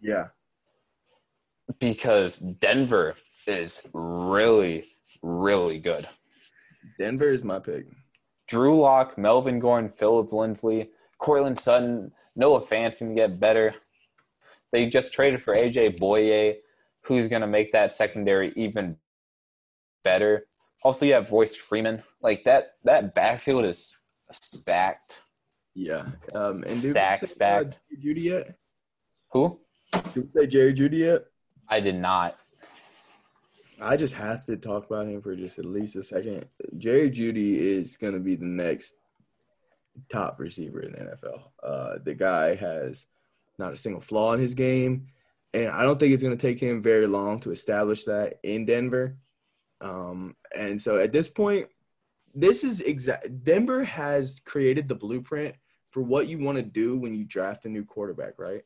[0.00, 0.28] Yeah,
[1.78, 3.14] because Denver
[3.46, 4.84] is really,
[5.22, 6.06] really good.
[6.98, 7.86] Denver is my pick.
[8.52, 13.74] Drew Lock, Melvin Gordon, Philip Lindsay, Courtland Sutton, Noah Fant's going to get better.
[14.72, 16.56] They just traded for AJ Bouye,
[17.00, 18.98] who's going to make that secondary even
[20.04, 20.48] better.
[20.84, 22.02] Also, you have Royce Freeman.
[22.20, 23.96] Like that, that backfield is
[24.30, 25.22] stacked.
[25.74, 27.80] Yeah, um, and Stacked, uh, stacked.
[27.90, 28.58] Jerry Jeudy yet?
[29.30, 29.60] Who?
[30.12, 31.22] Did we say Jerry Jeudy yet?
[31.70, 32.36] I did not.
[33.82, 36.46] I just have to talk about him for just at least a second.
[36.78, 38.94] Jerry Jeudy is going to be the next
[40.10, 41.42] top receiver in the NFL.
[41.62, 43.06] Uh, the guy has
[43.58, 45.08] not a single flaw in his game,
[45.52, 48.64] and I don't think it's going to take him very long to establish that in
[48.64, 49.16] Denver.
[49.80, 51.66] Um, and so at this point,
[52.34, 53.44] this is exact.
[53.44, 55.54] Denver has created the blueprint
[55.90, 58.62] for what you want to do when you draft a new quarterback, right?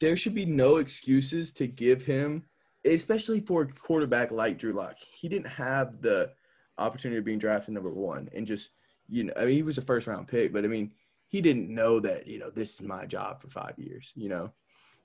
[0.00, 2.44] There should be no excuses to give him
[2.86, 6.30] especially for a quarterback like Drew Lock, he didn't have the
[6.78, 8.70] opportunity of being drafted number one and just
[9.08, 10.92] you know, I mean, he was a first round pick, but I mean,
[11.28, 14.52] he didn't know that you know this is my job for five years, you know.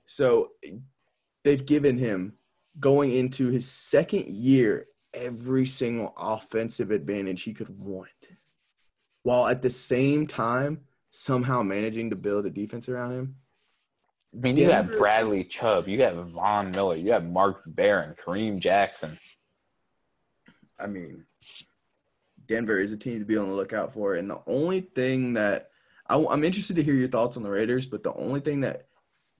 [0.06, 0.52] So
[1.44, 2.34] they've given him
[2.80, 8.08] going into his second year every single offensive advantage he could want,
[9.22, 13.36] while at the same time somehow managing to build a defense around him.
[14.34, 18.14] I mean, you have Denver- Bradley Chubb, you have Von Miller, you have Mark Barron,
[18.14, 19.18] Kareem Jackson.
[20.78, 21.26] I mean,
[22.48, 24.14] Denver is a team to be on the lookout for.
[24.14, 25.70] And the only thing that
[26.06, 28.88] I, am interested to hear your thoughts on the Raiders, but the only thing that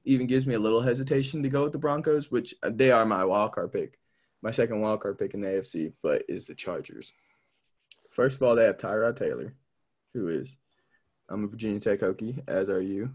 [0.05, 3.25] even gives me a little hesitation to go with the Broncos, which they are my
[3.25, 3.99] wild card pick,
[4.43, 7.13] my second wild card pick in the AFC, but is the Chargers.
[8.11, 9.55] First of all, they have Tyrod Taylor,
[10.13, 10.57] who is
[11.29, 13.11] I'm a Virginia Tech Hokie, as are you.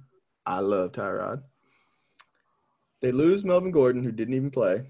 [0.46, 1.44] I love Tyrod.
[3.02, 4.86] They lose Melvin Gordon, who didn't even play.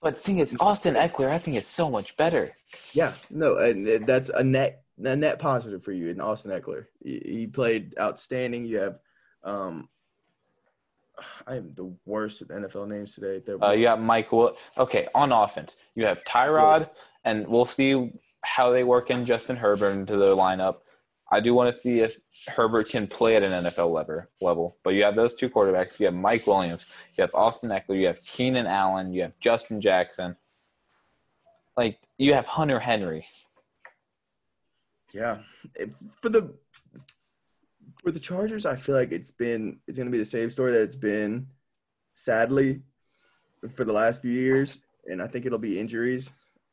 [0.00, 2.54] But the thing is, Austin Ekeler, I think is so much better.
[2.92, 6.86] Yeah, no, and that's a net a net positive for you in Austin Ekeler.
[7.04, 8.64] He, played outstanding.
[8.64, 8.98] You have,
[9.44, 9.88] um,
[11.46, 13.42] I am the worst with NFL names today.
[13.60, 14.30] Uh, you got Mike.
[14.32, 16.90] Will- okay, on offense, you have Tyrod,
[17.24, 20.78] and we'll see how they work in Justin Herbert into their lineup.
[21.30, 22.16] I do want to see if
[22.48, 24.24] Herbert can play at an NFL level.
[24.40, 26.00] Level, but you have those two quarterbacks.
[26.00, 26.86] You have Mike Williams.
[27.14, 28.00] You have Austin Ekeler.
[28.00, 29.12] You have Keenan Allen.
[29.12, 30.36] You have Justin Jackson.
[31.76, 33.26] Like you have Hunter Henry.
[35.12, 35.38] yeah,
[36.20, 36.54] for the
[38.02, 40.72] for the Chargers, I feel like it's been it's going to be the same story
[40.72, 41.46] that it's been,
[42.14, 42.82] sadly,
[43.74, 46.30] for the last few years, and I think it'll be injuries.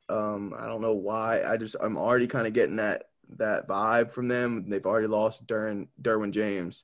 [0.07, 1.43] Um, I don't know why.
[1.43, 4.69] I just I'm already kind of getting that that vibe from them.
[4.69, 6.83] They've already lost Derwin, Derwin James,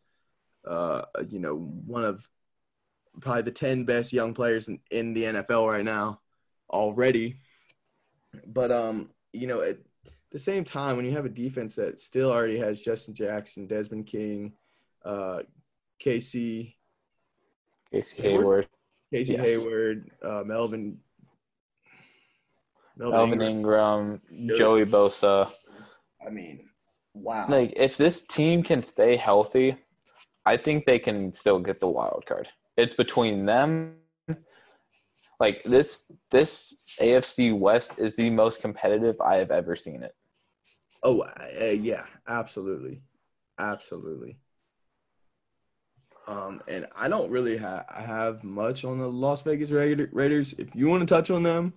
[0.67, 2.27] uh, you know, one of
[3.19, 6.21] probably the 10 best young players in, in the NFL right now
[6.69, 7.37] already.
[8.45, 9.77] But, um, you know, at
[10.31, 14.07] the same time, when you have a defense that still already has Justin Jackson, Desmond
[14.07, 14.53] King,
[15.03, 15.41] uh,
[15.99, 16.77] Casey,
[17.91, 18.67] Casey Hayward,
[19.13, 19.45] Casey Yes.
[19.45, 20.97] Hayward, uh, Melvin,
[22.95, 24.21] Melvin Ingram.
[24.31, 25.51] Ingram, Joey Bosa.
[26.25, 26.69] I mean,
[27.13, 27.47] wow.
[27.49, 29.77] Like, if this team can stay healthy,
[30.45, 32.47] I think they can still get the wild card.
[32.77, 33.97] It's between them.
[35.39, 40.15] Like this, this AFC West is the most competitive I have ever seen it.
[41.03, 43.01] Oh, uh, yeah, absolutely,
[43.57, 44.37] absolutely.
[46.27, 50.53] Um, and I don't really ha- have much on the Las Vegas Raiders.
[50.57, 51.73] If you want to touch on them,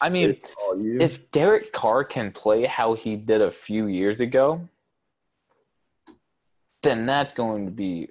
[0.00, 0.98] I mean, it's all you.
[1.00, 4.68] if Derek Carr can play how he did a few years ago,
[6.82, 8.08] then that's going to be.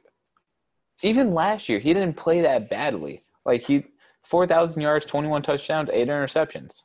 [1.04, 3.23] Even last year, he didn't play that badly.
[3.45, 3.86] Like he,
[4.23, 6.84] four thousand yards, twenty-one touchdowns, eight interceptions.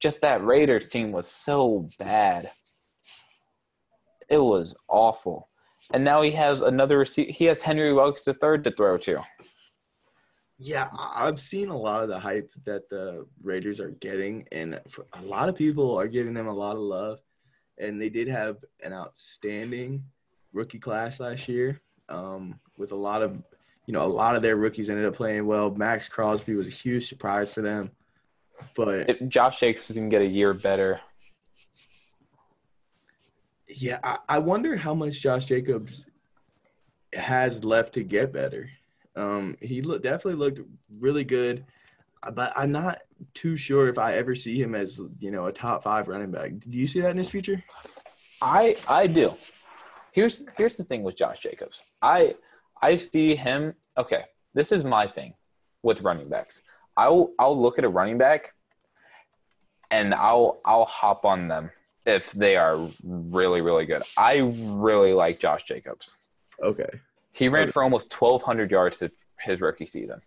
[0.00, 2.50] Just that Raiders team was so bad.
[4.28, 5.48] It was awful,
[5.92, 7.30] and now he has another receiver.
[7.32, 9.22] He has Henry Ruggs the third to throw to.
[10.58, 14.80] yeah, I've seen a lot of the hype that the Raiders are getting, and
[15.12, 17.20] a lot of people are giving them a lot of love.
[17.78, 20.04] And they did have an outstanding
[20.52, 23.42] rookie class last year, um, with a lot of,
[23.86, 25.70] you know, a lot of their rookies ended up playing well.
[25.70, 27.90] Maxx Crosby was a huge surprise for them,
[28.76, 31.00] but If Josh Jacobs can get a year better,
[33.76, 36.06] Yeah, I, I wonder how much Josh Jacobs
[37.12, 38.68] has left to get better.
[39.16, 40.60] Um, he look, definitely looked
[40.98, 41.64] really good,
[42.22, 43.00] uh, but I'm not
[43.34, 46.52] too sure if I ever see him as you know a top five running back.
[46.68, 47.62] Do you see that in his future?
[48.40, 49.34] I I do.
[50.12, 51.82] Here's here's the thing with Josh Jacobs.
[52.00, 52.36] I
[52.80, 53.74] I see him.
[53.98, 55.34] Okay, this is my thing
[55.82, 56.62] with running backs.
[56.96, 58.54] I'll I'll look at a running back,
[59.90, 61.70] and I'll I'll hop on them
[62.06, 64.02] if they are really really good.
[64.18, 66.16] I really like Josh Jacobs.
[66.62, 66.88] Okay,
[67.32, 67.72] He ran Okay.
[67.72, 70.20] for almost 1,200 yards his, his rookie season.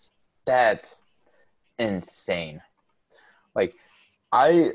[0.46, 1.04] That's
[1.80, 2.62] insane.
[3.56, 3.74] Like,
[4.32, 4.74] I,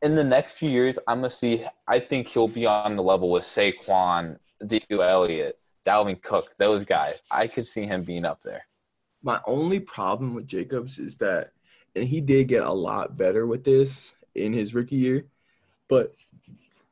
[0.00, 3.02] in the next few years, I'm going to see, I think he'll be on the
[3.02, 5.02] level with Saquon, D.U.
[5.02, 7.20] Elliott, Dalvin Cook, those guys.
[7.30, 8.64] I could see him being up there.
[9.22, 11.50] my only problem with Jacobs is that,
[11.96, 15.24] and he did get a lot better with this in his rookie year,
[15.92, 16.14] but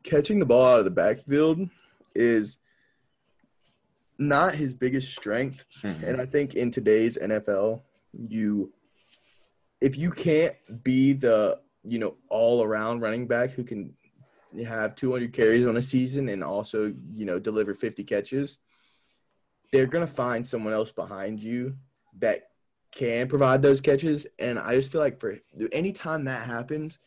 [0.02, 1.66] catching the ball out of the backfield
[2.14, 2.58] is
[4.18, 5.64] not his biggest strength.
[5.82, 6.04] Mm-hmm.
[6.04, 7.80] And I think in today's NFL,
[8.12, 8.70] you
[9.80, 13.94] if you can't be the, you know, all around running back who can
[14.66, 18.58] have 200 carries on a season and also, you know, deliver 50 catches,
[19.72, 21.74] they're going to find someone else behind you
[22.18, 22.50] that
[22.92, 24.26] can provide those catches.
[24.38, 25.38] And I just feel like for
[25.72, 26.98] any time that happens,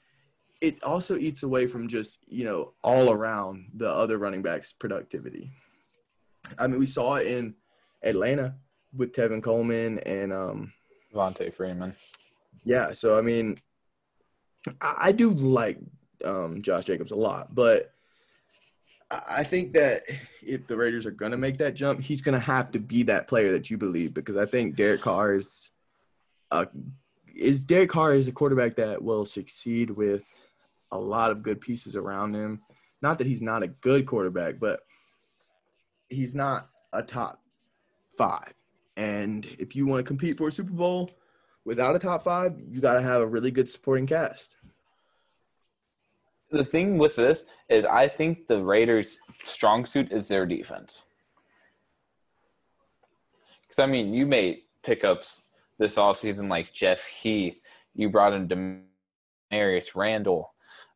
[0.64, 5.52] it also eats away from just, you know, all around the other running backs' productivity.
[6.58, 7.56] I mean, we saw it in
[8.02, 8.56] Atlanta
[8.96, 10.74] with Tevin Coleman and um
[11.14, 11.94] Devonta Freeman.
[12.64, 13.58] yeah, so I mean
[14.80, 15.80] I, I do like
[16.24, 17.92] um Josh Jacobs a lot, but
[19.12, 20.04] I I think that
[20.42, 23.52] if the Raiders are gonna make that jump, he's gonna have to be that player
[23.52, 25.72] that you believe because I think Derek Carr is
[26.52, 26.66] uh
[27.36, 30.24] is Derek Carr is a quarterback that will succeed with
[30.94, 32.62] a lot of good pieces around him.
[33.02, 34.82] Not that he's not a good quarterback, but
[36.10, 37.42] he's not a top
[38.18, 38.54] five.
[38.96, 41.10] And if you want to compete for a Super Bowl
[41.66, 44.56] without a top five, you got to have a really good supporting cast.
[46.52, 51.08] The thing with this is, I think the Raiders' strong suit is their defense.
[53.64, 55.42] Because, I mean, you made pickups
[55.80, 57.60] this offseason like Jeff Heath.
[57.96, 58.84] You brought in
[59.52, 60.53] Damarious Randall.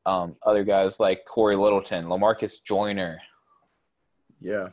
[0.07, 3.19] Um, other guys like Cory Littleton, LaMarcus Joyner.
[4.39, 4.69] Yeah.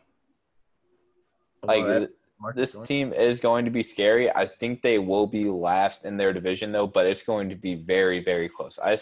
[1.62, 2.10] Like Although that-
[2.54, 4.30] this Joyner- team is going to be scary.
[4.30, 7.74] I think they will be last in their division though, but it's going to be
[7.74, 8.78] very, very close.
[8.78, 8.96] I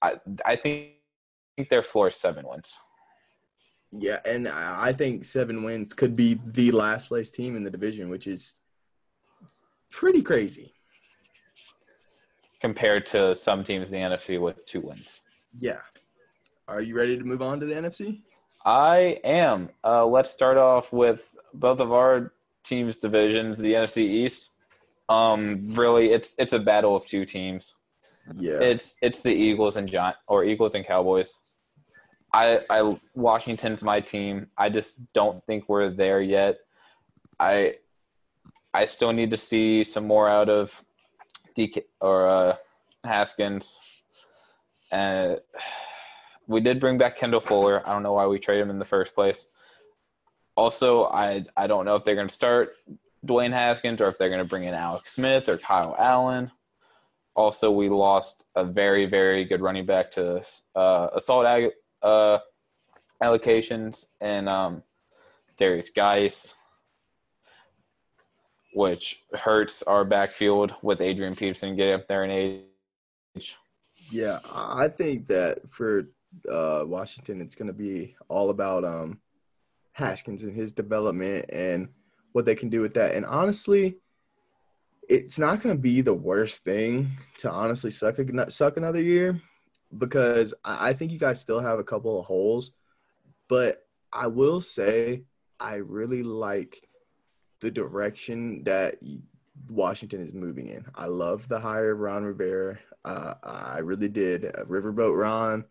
[0.00, 0.92] I, I think
[1.70, 2.78] their floor is seven wins.
[3.90, 7.70] Yeah, and I I think seven wins could be the last place team in the
[7.70, 8.54] division, which is
[9.90, 10.72] pretty crazy.
[12.60, 15.20] compared to some teams in the NFC with two wins.
[15.58, 15.80] Yeah.
[16.66, 18.20] Are you ready to move on to the NFC?
[18.64, 19.70] I am.
[19.84, 22.32] Uh, let's start off with both of our
[22.64, 24.50] teams' divisions, the NFC East.
[25.08, 27.76] Um, really, it's it's a battle of two teams.
[28.34, 28.60] Yeah.
[28.60, 31.40] It's it's the Eagles and Giant or Eagles and Cowboys.
[32.32, 34.48] I, I Washington's my team.
[34.58, 36.58] I just don't think we're there yet.
[37.40, 37.76] I
[38.74, 40.84] I still need to see some more out of
[41.56, 42.56] DK or uh,
[43.02, 43.97] Haskins.
[44.90, 45.40] And
[46.46, 47.86] we did bring back Kendall Fuller.
[47.86, 49.46] I don't know why we traded him in the first place.
[50.56, 52.74] Also, I I don't know if they're going to start
[53.24, 56.50] Dwayne Haskins or if they're going to bring in Alex Smith or Kyle Allen.
[57.36, 60.42] Also, we lost a very very good running back to
[60.74, 61.72] uh, assault ag-
[62.02, 62.38] uh,
[63.22, 64.82] allocations and um,
[65.58, 66.54] Derrius Guice,
[68.74, 73.56] which hurts our backfield with Adrian Peterson getting up there in age.
[74.10, 76.08] Yeah, I think that for
[76.50, 79.20] uh, Washington, it's going to be all about um,
[79.92, 81.88] Haskins and his development and
[82.32, 83.14] what they can do with that.
[83.14, 83.96] And honestly,
[85.08, 89.40] it's not going to be the worst thing to honestly suck a, suck another year
[89.96, 92.72] because I think you guys still have a couple of holes.
[93.48, 95.24] But I will say
[95.58, 96.86] I really like
[97.60, 98.98] the direction that
[99.70, 100.84] Washington is moving in.
[100.94, 102.78] I love the hire of Ron Rivera.
[103.04, 104.46] Uh, I really did.
[104.46, 105.64] Uh, Riverboat Ron,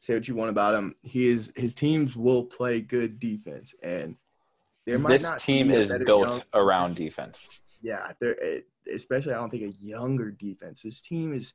[0.00, 0.94] say what you want about him.
[1.02, 4.16] He is his teams will play good defense, and
[4.86, 7.60] there might this not team is built young, around defense.
[7.82, 8.36] Yeah, there
[8.92, 10.82] especially I don't think a younger defense.
[10.82, 11.54] This team is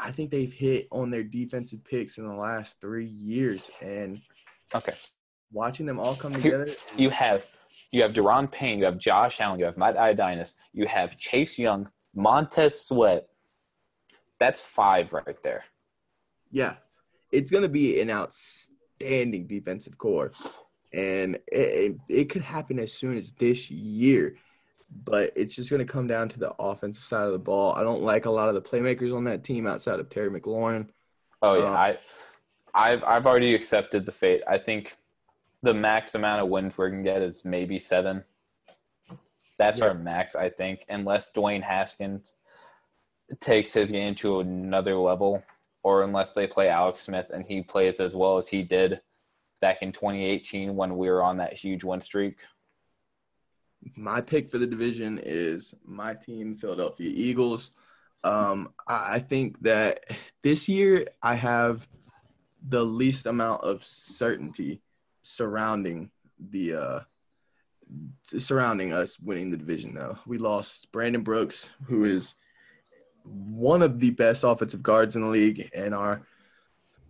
[0.00, 4.20] I think they've hit on their defensive picks in the last three years, and
[4.74, 4.92] okay,
[5.52, 6.68] watching them all come together.
[6.96, 7.46] You have
[7.90, 11.58] you have Da'Ron Payne, you have Josh Allen, you have Matt Ioannidis, you have Chase
[11.58, 13.26] Young, Montez Sweat.
[14.38, 15.64] That's five right there.
[16.50, 16.74] Yeah,
[17.32, 20.32] it's going to be an outstanding defensive core,
[20.92, 24.36] and it, it, it could happen as soon as this year
[25.04, 27.74] but it's just going to come down to the offensive side of the ball.
[27.74, 30.88] I don't like a lot of the playmakers on that team outside of Terry McLaurin.
[31.42, 31.98] Oh yeah, um, I,
[32.74, 34.42] I've I've already accepted the fate.
[34.48, 34.96] I think
[35.62, 38.24] the max amount of wins we're gonna get is maybe seven.
[39.58, 39.86] That's yeah.
[39.86, 42.34] our max, I think, unless Dwayne Haskins
[43.40, 45.42] takes his game to another level,
[45.82, 49.00] or unless they play Alex Smith and he plays as well as he did
[49.60, 52.38] back in 2018 when we were on that huge win streak
[53.96, 57.70] my pick for the division is my team, Philadelphia Eagles.
[58.24, 60.04] Um, I think that
[60.42, 61.86] this year I have
[62.68, 64.80] the least amount of certainty
[65.28, 66.10] surrounding
[66.50, 67.00] the uh,
[68.38, 69.94] surrounding us winning the division.
[69.94, 72.34] Though we lost Brandon Brooks, who is
[73.24, 76.22] one of the best offensive guards in the league, and our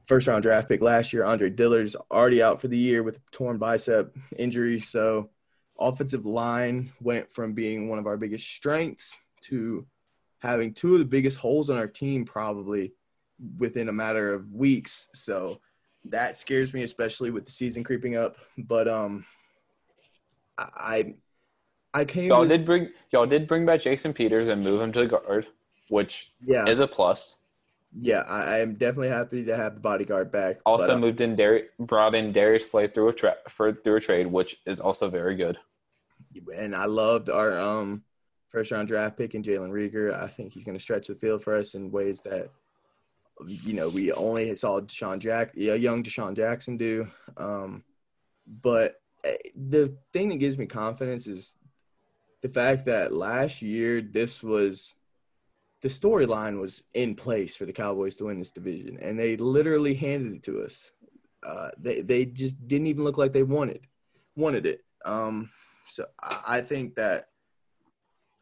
[0.06, 3.20] first round draft pick last year, Andre Dillard's already out for the year with a
[3.30, 4.80] torn bicep injury.
[4.80, 5.30] So
[5.78, 9.86] offensive line went from being one of our biggest strengths to
[10.40, 12.92] having two of the biggest holes on our team probably
[13.58, 15.08] within a matter of weeks.
[15.12, 15.60] So
[16.10, 18.36] that scares me, especially with the season creeping up.
[18.56, 19.24] But um,
[20.56, 21.14] I
[21.94, 22.28] I came.
[22.28, 25.46] Y'all did bring y'all did bring back Jason Peters and move him to the guard,
[25.88, 26.66] which yeah.
[26.66, 27.36] is a plus.
[27.98, 30.58] Yeah, I, I am definitely happy to have the bodyguard back.
[30.66, 33.96] Also but, um, moved in Dar- brought in Darius Slay through a tra- for through
[33.96, 35.58] a trade, which is also very good
[36.54, 38.02] and I loved our um,
[38.48, 40.20] first round draft pick in Jalen Reagor.
[40.20, 42.50] I think he's going to stretch the field for us in ways that
[43.46, 47.08] you know we only saw DeSean Jack, young DeSean Jackson do.
[47.36, 47.84] Um,
[48.62, 51.54] but eh, the thing that gives me confidence is
[52.42, 54.94] the fact that last year this was
[55.80, 59.94] the storyline was in place for the Cowboys to win this division, and they literally
[59.94, 60.90] handed it to us.
[61.46, 63.80] Uh, they they just didn't even look like they wanted
[64.36, 64.84] wanted it.
[65.04, 65.50] Um,
[65.88, 67.28] so I think that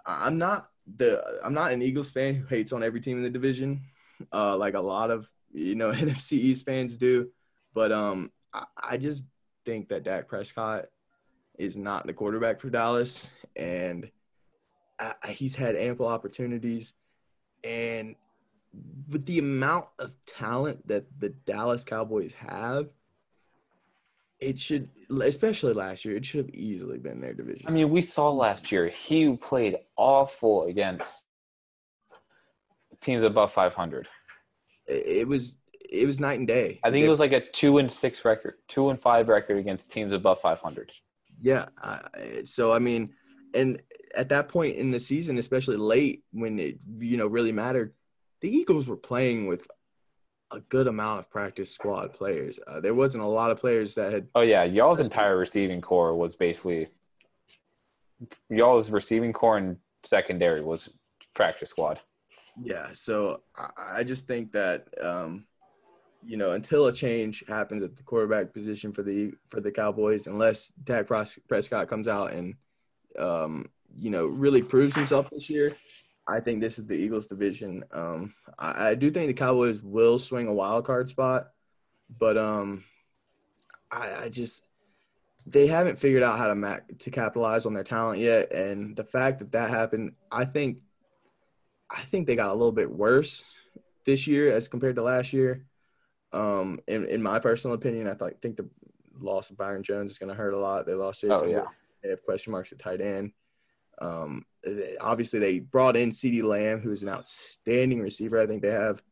[0.05, 3.30] I'm not the I'm not an Eagles fan who hates on every team in the
[3.30, 3.82] division,
[4.33, 7.29] uh, like a lot of you know NFC East fans do.
[7.75, 9.25] But um, I, I just
[9.64, 10.87] think that Dak Prescott
[11.59, 14.11] is not the quarterback for Dallas, and
[14.99, 16.95] I, he's had ample opportunities,
[17.64, 18.14] and
[19.11, 22.89] with the amount of talent that the Dallas Cowboys have,
[24.41, 24.89] it should,
[25.23, 27.67] especially last year, it should have easily been their division.
[27.67, 31.26] I mean, we saw last year he played awful against
[33.01, 34.09] teams above 500.
[34.86, 35.57] It was
[35.88, 36.80] it was night and day.
[36.84, 39.90] I think it was like a two and six record, two and five record against
[39.90, 40.92] teams above 500.
[41.40, 41.66] Yeah.
[42.44, 43.12] so I mean,
[43.55, 43.82] and
[44.14, 47.94] at that point in the season, especially late when it you know really mattered,
[48.40, 49.66] the Eagles were playing with
[50.53, 52.59] a good amount of practice squad players.
[52.66, 54.28] Uh, there wasn't a lot of players that had.
[54.34, 56.88] Oh yeah, y'all's entire receiving core was basically
[58.49, 60.99] y'all's receiving core and secondary was
[61.34, 62.01] practice squad.
[62.61, 63.42] Yeah, so
[63.78, 65.44] I, just think that um,
[66.24, 70.26] you know, until a change happens at the quarterback position for the for the Cowboys,
[70.26, 72.54] unless Dak Prescott comes out and
[73.18, 75.76] um, you know really proves himself this year,
[76.26, 77.84] I think this is the Eagles division.
[77.92, 81.50] Um, I, I, do think the Cowboys will swing a wild card spot,
[82.18, 82.84] but um,
[83.90, 84.62] I, I just
[85.46, 89.04] they haven't figured out how to ma- to capitalize on their talent yet, and the
[89.04, 90.78] fact that that happened, I think,
[91.91, 93.43] I think they got a little bit worse
[94.05, 95.64] this year as compared to last year.
[96.32, 98.68] Um, in, in my personal opinion, I th- think the
[99.20, 100.87] loss of Byron Jones is going to hurt a lot.
[100.87, 101.41] They lost Jason.
[101.43, 101.64] Oh, yeah.
[102.03, 103.32] They have question marks at tight end.
[103.99, 104.45] Um,
[105.01, 108.41] obviously, they brought in CeeDee Lamb, who is an outstanding receiver.
[108.41, 109.03] I think they have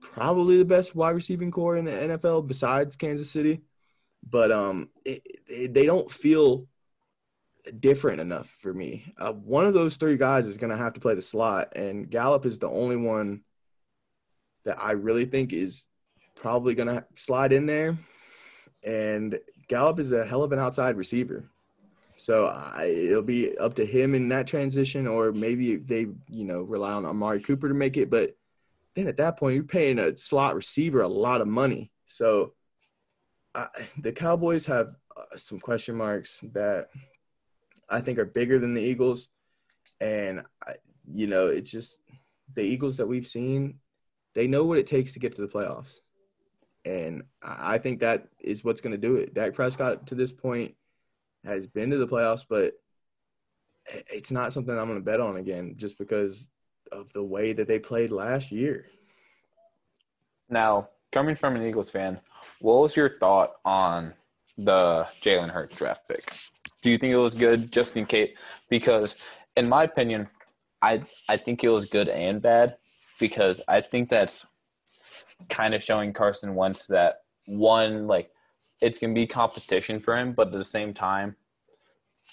[0.00, 3.62] probably the best wide receiving core in the NFL besides Kansas City.
[4.28, 6.66] But um, it, it, they don't feel
[7.78, 9.12] different enough for me.
[9.18, 12.10] Uh, one of those three guys is going to have to play the slot, and
[12.10, 13.42] Gallup is the only one
[14.64, 15.88] that I really think is
[16.36, 17.98] probably going to slide in there.
[18.82, 19.38] And
[19.68, 21.44] Gallup is a hell of an outside receiver.
[22.16, 26.62] So I, it'll be up to him in that transition, or maybe they, you know,
[26.62, 28.10] rely on Amari Cooper to make it.
[28.10, 28.36] But
[28.94, 31.90] then at that point, you're paying a slot receiver a lot of money.
[32.04, 32.52] So
[33.54, 36.88] I, the Cowboys have uh, some question marks that
[37.90, 39.28] I think are bigger than the Eagles,
[40.00, 40.42] and
[41.12, 41.98] you know, it's just
[42.54, 43.80] the Eagles that we've seen.
[44.34, 45.98] They know what it takes to get to the playoffs,
[46.84, 49.34] and I think that is what's going to do it.
[49.34, 50.74] Dak Prescott to this point
[51.44, 52.74] has been to the playoffs, but
[53.86, 56.48] it's not something I'm going to bet on again just because
[56.92, 58.86] of the way that they played last year.
[60.48, 62.20] Now, coming from an Eagles fan,
[62.60, 64.14] what was your thought on
[64.58, 66.32] the Jalen Hurts draft pick?
[66.82, 68.36] Do you think it was good just in case?
[68.68, 70.28] Because, in my opinion,
[70.82, 72.76] I I think it was good and bad
[73.18, 74.46] because I think that's
[75.48, 78.30] kind of showing Carson Wentz that one like
[78.80, 81.36] it's gonna be competition for him, but at the same time,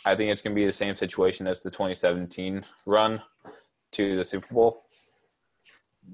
[0.05, 3.21] I think it's gonna be the same situation as the 2017 run
[3.91, 4.83] to the Super Bowl.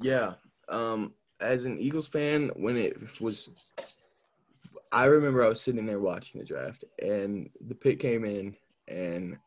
[0.02, 0.34] Yeah.
[0.70, 3.50] Um, as an Eagles fan, when it was,
[4.94, 8.56] I remember I was sitting there watching the draft, and the pick came in,
[8.88, 9.38] and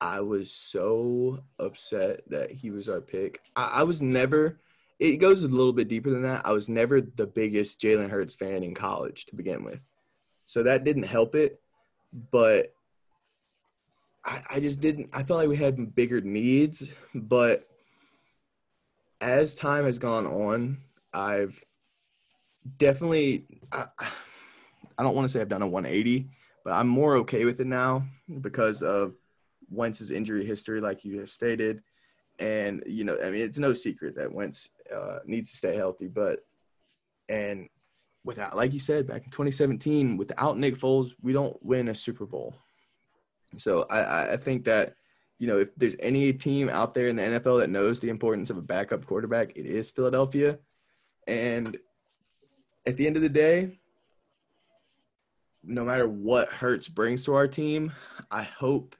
[0.00, 3.40] I was so upset that he was our pick.
[3.54, 4.58] I, I was never.
[4.98, 6.46] It goes a little bit deeper than that.
[6.46, 9.80] I was never the biggest Jalen Hurts fan in college to begin with.
[10.46, 11.60] So that didn't help it.
[12.30, 12.74] But
[14.24, 16.90] I, I just didn't I felt like we had bigger needs.
[17.14, 17.68] But
[19.20, 20.78] as time has gone on,
[21.12, 21.62] I've
[22.78, 23.86] definitely I,
[24.96, 26.28] I don't want to say I've done a 180,
[26.64, 28.04] but I'm more okay with it now
[28.40, 29.14] because of
[29.70, 31.82] Wentz's injury history, like you have stated.
[32.38, 36.08] And, you know, I mean, it's no secret that Wentz uh, needs to stay healthy,
[36.08, 36.40] but,
[37.28, 37.68] and
[38.24, 42.26] without, like you said, back in 2017, without Nick Foles, we don't win a Super
[42.26, 42.54] Bowl.
[43.56, 44.94] So I, I think that,
[45.38, 48.50] you know, if there's any team out there in the NFL that knows the importance
[48.50, 50.58] of a backup quarterback, it is Philadelphia.
[51.26, 51.76] And
[52.86, 53.78] at the end of the day,
[55.66, 57.92] no matter what Hurts brings to our team,
[58.30, 58.96] I hope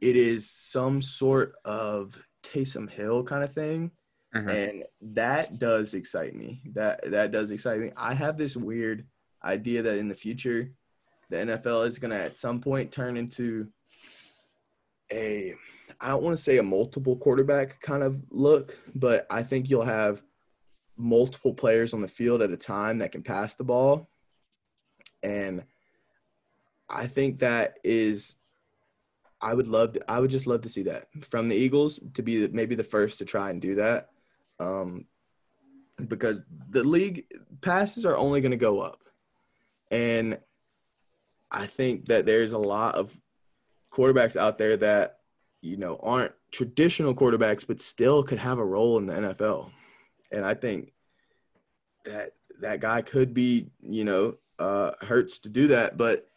[0.00, 3.90] it is some sort of Taysom Hill kind of thing
[4.34, 4.48] Mm-hmm.
[4.48, 4.84] And
[5.14, 6.60] that does excite me.
[6.74, 7.92] That that does excite me.
[7.96, 9.06] I have this weird
[9.42, 10.70] idea that in the future,
[11.30, 13.68] the NFL is going to at some point turn into
[15.10, 15.54] a
[16.00, 19.84] I don't want to say a multiple quarterback kind of look, but I think you'll
[19.84, 20.22] have
[20.96, 24.10] multiple players on the field at a time that can pass the ball.
[25.22, 25.64] And
[26.88, 28.36] I think that is
[29.40, 32.22] I would love to, I would just love to see that from the Eagles to
[32.22, 34.10] be maybe the first to try and do that
[34.58, 35.04] um,
[36.08, 37.24] because the league
[37.60, 39.04] passes are only going to go up.
[39.90, 40.38] And
[41.50, 43.16] I think that there's a lot of
[43.92, 45.20] quarterbacks out there that,
[45.60, 49.70] you know, aren't traditional quarterbacks, but still could have a role in the NFL.
[50.30, 50.92] And I think
[52.04, 55.96] that that guy could be, you know, uh, Hurts to do that.
[55.96, 56.28] But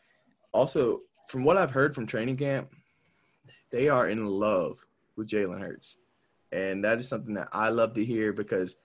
[0.52, 2.74] also, from what I've heard from training camp,
[3.72, 4.80] they are in love
[5.16, 5.98] with Jalen Hurts.
[6.52, 8.76] And that is something that I love to hear because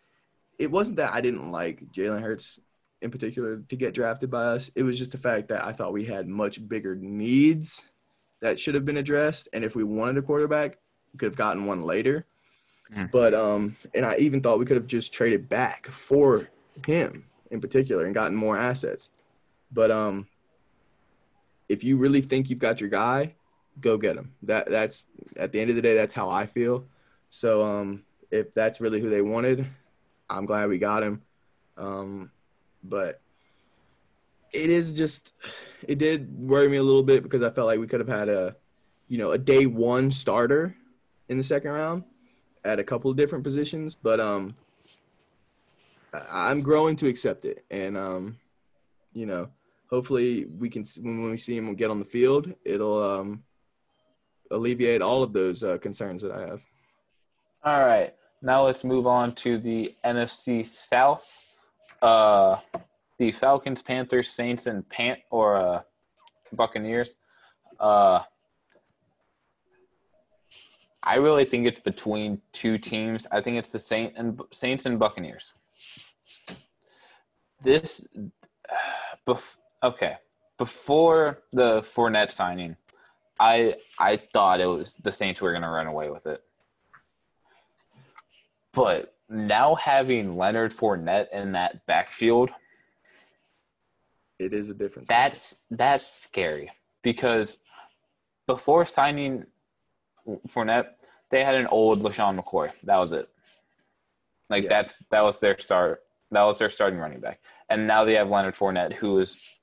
[0.59, 2.61] it wasn't that I didn't like Jalen Hurts
[3.03, 4.71] in particular to get drafted by us.
[4.75, 7.83] It was just the fact that I thought we had much bigger needs
[8.41, 9.49] that should have been addressed.
[9.53, 10.79] And if we wanted a quarterback,
[11.13, 12.27] we could have gotten one later.
[12.95, 13.11] Mm.
[13.11, 16.49] But um, and I even thought we could have just traded back for
[16.87, 19.11] him in particular and gotten more assets.
[19.73, 20.29] But um,
[21.69, 23.35] if you really think you've got your guy,
[23.81, 24.33] go get him.
[24.43, 25.05] That that's
[25.37, 26.87] at the end of the day, that's how I feel.
[27.31, 29.67] So um, if that's really who they wanted,
[30.31, 31.23] I'm glad we got him.
[31.77, 32.31] Um,
[32.83, 33.21] but
[34.53, 35.35] it is just
[35.87, 38.29] it did worry me a little bit because I felt like we could have had
[38.29, 38.57] a
[39.09, 40.75] you know a day one starter
[41.29, 42.05] in the second round
[42.65, 44.57] at a couple of different positions, but um
[46.31, 48.39] I'm growing to accept it, and um
[49.13, 49.49] you know
[49.91, 53.43] hopefully we can when we see him get on the field, it'll um
[54.51, 56.65] alleviate all of those uh, concerns that I have.
[57.65, 61.55] All right, now let's move on to the NFC South.
[62.01, 62.59] Uh,
[63.19, 65.83] the Falcons, Panthers, Saints, and Pant or uh,
[66.53, 67.17] Buccaneers.
[67.81, 68.23] Uh,
[71.03, 73.27] I really think it's between two teams.
[73.31, 75.55] I think it's the Saint and Saints and Buccaneers.
[77.63, 78.07] This,
[79.27, 79.57] bef-
[79.87, 80.17] okay,
[80.59, 82.77] before the Fournette signing,
[83.39, 86.43] I I thought it was the Saints who were going to run away with it,
[88.73, 92.51] but now having Leonard Fournette in that backfield
[94.39, 95.09] it is a difference.
[95.09, 96.71] That's that's scary
[97.03, 97.59] because
[98.47, 99.47] before signing
[100.49, 100.89] Fournette,
[101.31, 102.71] they had an old LeSean McCoy.
[102.83, 103.29] That was it.
[104.51, 104.69] Like yeah.
[104.69, 106.03] that's that was their start.
[106.31, 109.56] That was their starting running back, and now they have Leonard Fournette, who is.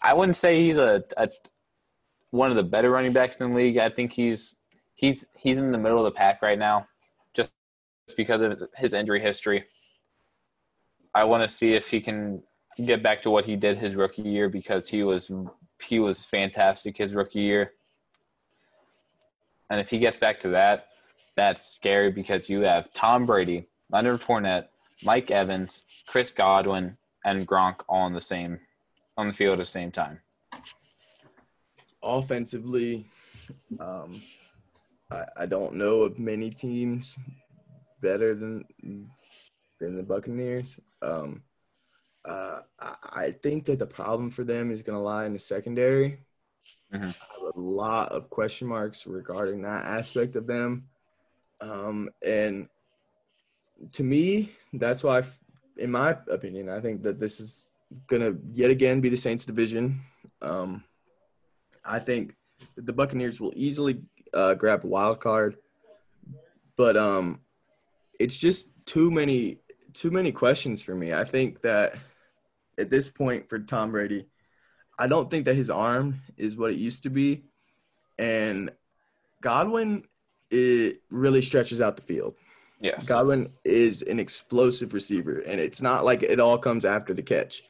[0.00, 1.28] I wouldn't say he's a, a
[2.30, 3.78] one of the better running backs in the league.
[3.78, 4.54] I think he's
[4.94, 6.86] he's he's in the middle of the pack right now,
[7.34, 7.52] just
[8.16, 9.64] because of his injury history.
[11.14, 12.42] I want to see if he can
[12.84, 15.30] get back to what he did his rookie year because he was
[15.82, 17.72] he was fantastic his rookie year.
[19.70, 20.88] And if he gets back to that,
[21.36, 24.68] that's scary because you have Tom Brady, Leonard Fournette,
[25.04, 28.60] Mike Evans, Chris Godwin, and Gronk all on the same
[29.18, 30.20] on the field at the same time.
[32.02, 33.10] Offensively,
[33.80, 34.22] um,
[35.10, 37.16] I, I don't know of many teams
[38.00, 38.64] better than
[39.80, 40.80] than the Buccaneers.
[41.02, 41.42] Um,
[42.24, 46.20] uh, I think that the problem for them is going to lie in the secondary.
[46.92, 47.04] Mm-hmm.
[47.04, 50.84] I have a lot of question marks regarding that aspect of them.
[51.60, 52.68] Um, and
[53.92, 55.22] to me, that's why,
[55.76, 57.67] in my opinion, I think that this is
[58.08, 60.00] to yet again be the Saints division.
[60.42, 60.84] Um,
[61.84, 62.34] I think
[62.76, 64.02] the Buccaneers will easily
[64.34, 65.56] uh, grab a wild card,
[66.76, 67.40] but um,
[68.18, 69.58] it's just too many
[69.94, 71.12] too many questions for me.
[71.12, 71.94] I think that
[72.78, 74.26] at this point for Tom Brady,
[74.98, 77.44] I don't think that his arm is what it used to be,
[78.18, 78.70] and
[79.40, 80.04] Godwin
[80.50, 82.34] it really stretches out the field.
[82.80, 87.22] Yes, Godwin is an explosive receiver, and it's not like it all comes after the
[87.22, 87.62] catch.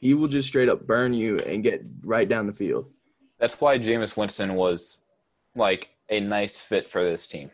[0.00, 2.90] He will just straight up burn you and get right down the field.
[3.38, 5.02] That's why Jameis Winston was
[5.54, 7.50] like a nice fit for this team.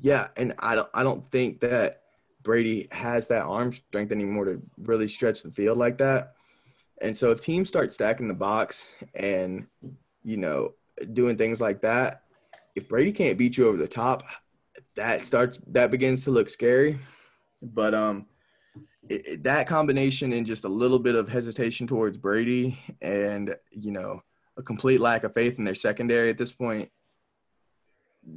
[0.00, 2.02] Yeah, and I don't I don't think that
[2.42, 6.34] Brady has that arm strength anymore to really stretch the field like that.
[7.00, 9.66] And so if teams start stacking the box and,
[10.22, 10.74] you know,
[11.12, 12.22] doing things like that,
[12.74, 14.24] if Brady can't beat you over the top,
[14.94, 16.98] that starts that begins to look scary.
[17.60, 18.26] But um
[19.08, 23.90] it, it, that combination and just a little bit of hesitation towards Brady and, you
[23.90, 24.22] know,
[24.56, 26.90] a complete lack of faith in their secondary at this point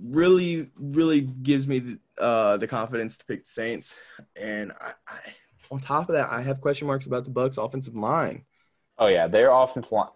[0.03, 3.95] really, really gives me the, uh, the confidence to pick the Saints.
[4.35, 5.19] And I, I,
[5.71, 8.45] on top of that, I have question marks about the Bucks' offensive line.
[8.97, 10.09] Oh yeah, their offensive line.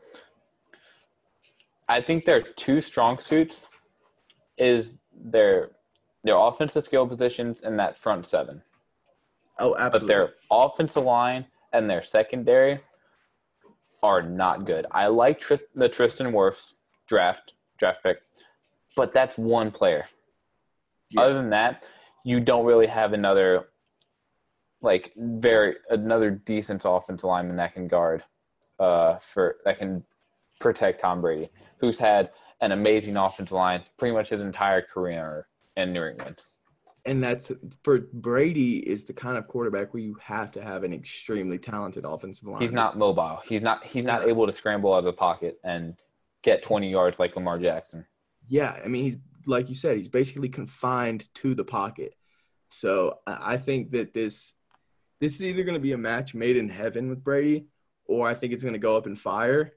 [1.87, 3.67] I think their two strong suits
[4.57, 5.71] is their
[6.23, 8.61] their offensive skill positions and that front seven.
[9.59, 9.99] Oh, absolutely.
[9.99, 12.79] But their offensive line and their secondary
[14.01, 14.85] are not good.
[14.91, 16.73] I like Trist- the Tristan Wirfs
[17.07, 18.19] draft draft pick
[18.95, 20.05] but that's one player.
[21.11, 21.21] Yeah.
[21.21, 21.87] Other than that,
[22.23, 23.69] you don't really have another
[24.81, 28.23] like very another decent offensive lineman that can guard
[28.79, 30.03] uh for that can
[30.59, 31.49] protect Tom Brady,
[31.79, 32.31] who's had
[32.61, 36.39] an amazing offensive line pretty much his entire career in New England.
[37.05, 37.51] And that's
[37.83, 42.05] for Brady is the kind of quarterback where you have to have an extremely talented
[42.05, 42.61] offensive line.
[42.61, 43.41] He's not mobile.
[43.45, 45.95] He's not he's not able to scramble out of the pocket and
[46.41, 48.05] get 20 yards like Lamar Jackson
[48.49, 52.15] yeah, I mean, he's like you said, he's basically confined to the pocket.
[52.69, 54.53] So I think that this
[55.21, 57.67] this is either going to be a match made in heaven with Brady,
[58.05, 59.73] or I think it's going to go up in fire.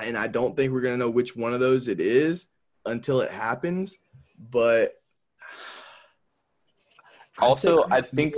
[0.00, 2.46] And I don't think we're going to know which one of those it is
[2.86, 3.96] until it happens.
[4.38, 4.94] But
[7.38, 8.34] also, I think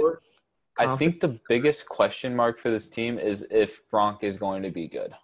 [0.78, 4.70] I think the biggest question mark for this team is if Gronk is going to
[4.70, 5.14] be good.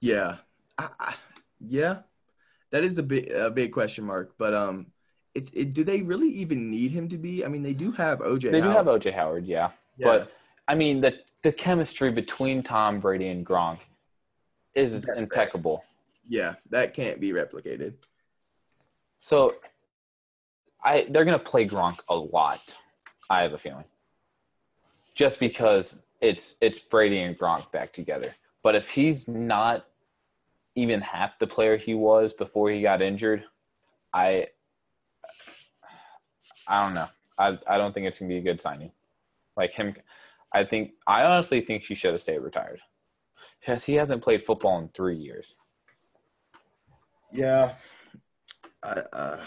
[0.00, 0.36] Yeah,
[0.78, 1.14] I, I,
[1.60, 1.98] yeah,
[2.70, 4.34] that is the big uh, big question mark.
[4.38, 4.86] But um,
[5.34, 7.44] it's it, do they really even need him to be?
[7.44, 8.50] I mean, they do have OJ.
[8.52, 8.62] They Howard.
[8.62, 9.70] do have OJ Howard, yeah.
[9.96, 10.06] yeah.
[10.06, 10.32] But
[10.68, 13.78] I mean the the chemistry between Tom Brady and Gronk
[14.74, 15.84] is That's impeccable.
[16.26, 17.94] Yeah, that can't be replicated.
[19.18, 19.56] So
[20.82, 22.76] I they're gonna play Gronk a lot.
[23.28, 23.84] I have a feeling.
[25.14, 28.34] Just because it's it's Brady and Gronk back together.
[28.62, 29.86] But if he's not
[30.74, 33.44] even half the player he was before he got injured,
[34.12, 34.48] I
[36.68, 37.08] I don't know.
[37.38, 38.92] I I don't think it's gonna be a good signing.
[39.56, 39.94] Like him
[40.52, 42.80] I think I honestly think he should have stayed retired.
[43.60, 45.56] Because he hasn't played football in three years.
[47.32, 47.72] Yeah,
[48.82, 49.40] I, uh,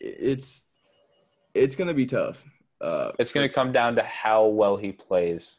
[0.00, 0.64] it's
[1.54, 2.44] it's gonna be tough.
[2.80, 5.58] Uh, It's going to come down to how well he plays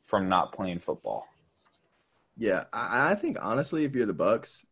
[0.00, 1.28] from not playing football.
[2.36, 4.64] yeah, I, I think honestly, if you're the Bucks,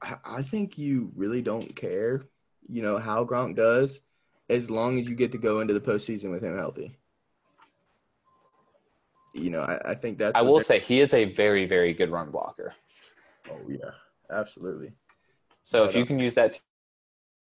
[0.00, 2.26] I, I think you really don't care.
[2.68, 4.00] You know how Gronk does,
[4.48, 6.96] as long as you get to go into the postseason with him healthy.
[9.34, 10.38] You know, I, I think that's.
[10.38, 12.74] I will say he is a very, very good run blocker.
[13.50, 13.90] Oh yeah,
[14.30, 14.92] absolutely.
[15.64, 16.60] So if you uh, can use that to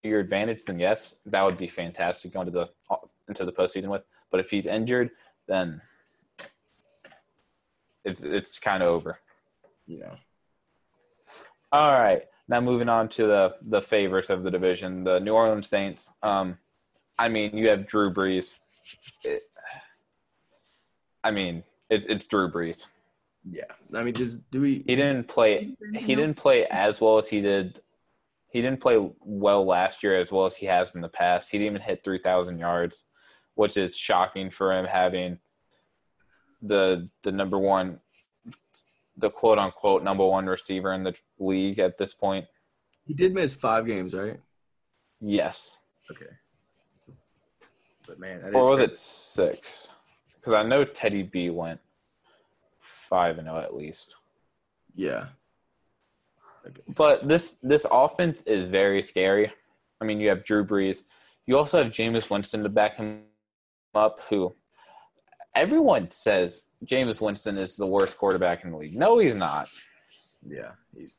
[0.09, 2.69] your advantage, then yes, that would be fantastic going to the
[3.29, 4.05] into the postseason with.
[4.31, 5.11] But if he's injured,
[5.47, 5.81] then
[8.05, 9.19] it's it's kind of over.
[9.87, 10.17] You know.
[11.73, 15.69] All right, now moving on to the the favorites of the division, the New Orleans
[15.69, 16.13] Saints.
[16.23, 16.59] Um,
[17.19, 18.59] I mean, you have Drew Brees.
[19.25, 19.43] It,
[21.23, 22.87] I mean, it's it's Drew Brees.
[23.51, 24.83] Yeah, I mean, just do we?
[24.87, 25.77] He didn't play.
[25.95, 27.81] He didn't play as well as he did.
[28.55, 31.51] He didn't play well last year as well as he has in the past.
[31.51, 33.03] He didn't even hit three thousand yards,
[33.57, 35.41] which is shocking for him having
[36.63, 37.99] the the number one,
[39.17, 42.47] the quote unquote number one receiver in the league at this point.
[43.05, 44.39] He did miss five games, right?
[45.21, 45.79] Yes,
[46.13, 46.31] Okay.
[48.07, 48.93] But man, that is or was crazy.
[48.93, 49.93] it six?
[50.37, 51.81] Because I know Teddy B went
[52.79, 54.15] five and zero at least.
[54.95, 55.27] Yeah.
[56.95, 59.53] But this this offense is very scary.
[60.01, 61.03] I mean, you have Drew Brees.
[61.47, 63.23] You also have Jameis Winston to back him
[63.95, 64.55] up, who
[65.55, 68.97] everyone says Jameis Winston is the worst quarterback in the league.
[68.97, 69.69] No, he's not.
[70.47, 70.73] Yeah.
[70.97, 71.17] He's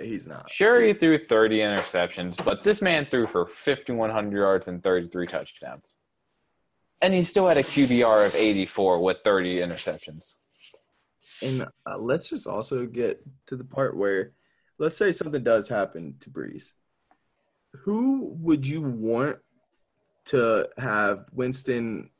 [0.00, 0.50] he's not.
[0.50, 5.96] Sure, he threw 30 interceptions, but this man threw for 5,100 yards and 33 touchdowns.
[7.02, 10.36] And he still had a QBR of 84 with 30 interceptions.
[11.42, 14.32] And uh, let's just also get to the part where,
[14.78, 16.72] let's say something does happen to Brees.
[17.84, 19.38] Who would you want
[20.26, 22.10] to have Winston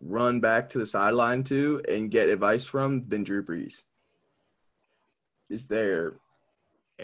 [0.00, 3.82] run back to the sideline to and get advice from than Drew Brees?
[5.50, 6.14] Is there?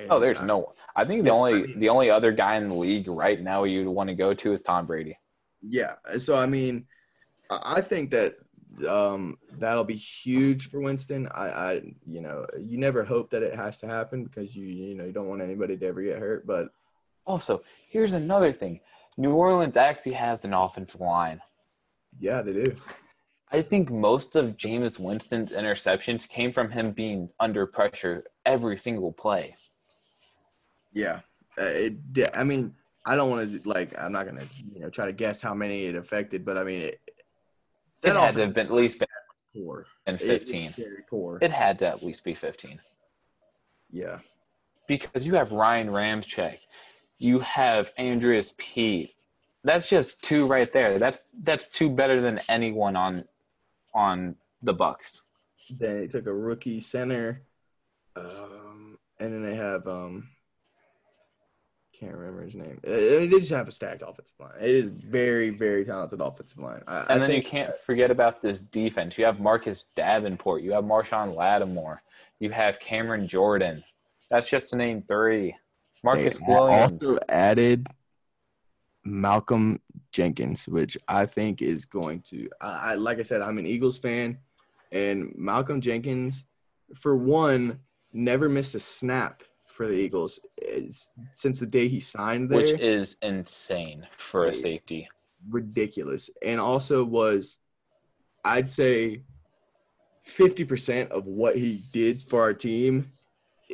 [0.08, 0.74] Oh, there's no one.
[0.96, 3.40] I think the Yeah, I only mean- the only other guy in the league right
[3.40, 5.18] now you'd want to go to is Tom Brady.
[5.60, 5.94] Yeah.
[6.18, 6.86] So I mean,
[7.50, 8.36] I think that
[8.88, 11.28] um, that'll be huge for Winston.
[11.28, 11.72] I, I,
[12.06, 15.12] you know, you never hope that it has to happen because you, you know, you
[15.12, 16.46] don't want anybody to ever get hurt.
[16.46, 16.68] But
[17.26, 17.60] Also,
[17.90, 18.80] here's another thing.
[19.16, 21.40] New Orleans actually has an offensive line.
[22.18, 22.74] yeah, they do.
[23.54, 29.12] I think most of Jameis Winston's interceptions came from him being under pressure every single
[29.12, 29.54] play.
[30.94, 31.20] Yeah.
[31.58, 31.94] Uh, it,
[32.34, 33.92] I mean, I don't want to like.
[33.98, 36.80] I'm not gonna, you know, try to guess how many it affected, but I mean,
[36.82, 37.00] it,
[38.02, 39.08] It had to have been at least been
[39.54, 39.86] poor.
[40.06, 40.66] in It- 15.
[40.66, 41.38] it's very poor.
[41.40, 42.80] It had to at least be 15.
[43.90, 44.20] yeah.
[44.88, 46.58] Because you have Ryan Ramczyk.
[47.18, 49.14] You have Andrus Peat.
[49.62, 50.98] That's just two right there.
[50.98, 53.24] That's that's two better than anyone on
[53.94, 55.22] on the Bucks.
[55.70, 57.42] Then they took a rookie center,
[58.16, 60.30] um, and then they have um,
[62.02, 62.80] can't remember his name.
[62.86, 64.50] Uh, They just have a stacked offensive line.
[64.60, 66.82] It is very, very talented offensive line.
[66.88, 69.16] I, I And then you can't forget about this defense.
[69.16, 70.62] You have Marcus Davenport.
[70.62, 72.02] You have Marshon Lattimore.
[72.40, 73.84] You have Cameron Jordan.
[74.30, 75.54] That's just to name three.
[76.02, 77.04] Marcus They Williams.
[77.04, 77.86] also added
[79.04, 79.80] Malcolm
[80.10, 82.48] Jenkins, which I think is going to.
[82.60, 84.38] I, I like I said, I'm an Eagles fan,
[84.90, 86.46] and Malcolm Jenkins,
[86.96, 87.78] for one,
[88.12, 89.42] never missed a snap
[89.82, 92.58] for the Eagles It's- since the day he signed there.
[92.58, 95.08] which is insane for a safety.
[95.50, 97.58] ridiculous, and also was,
[98.44, 99.22] I'd say,
[100.22, 103.10] fifty percent of what he did for our team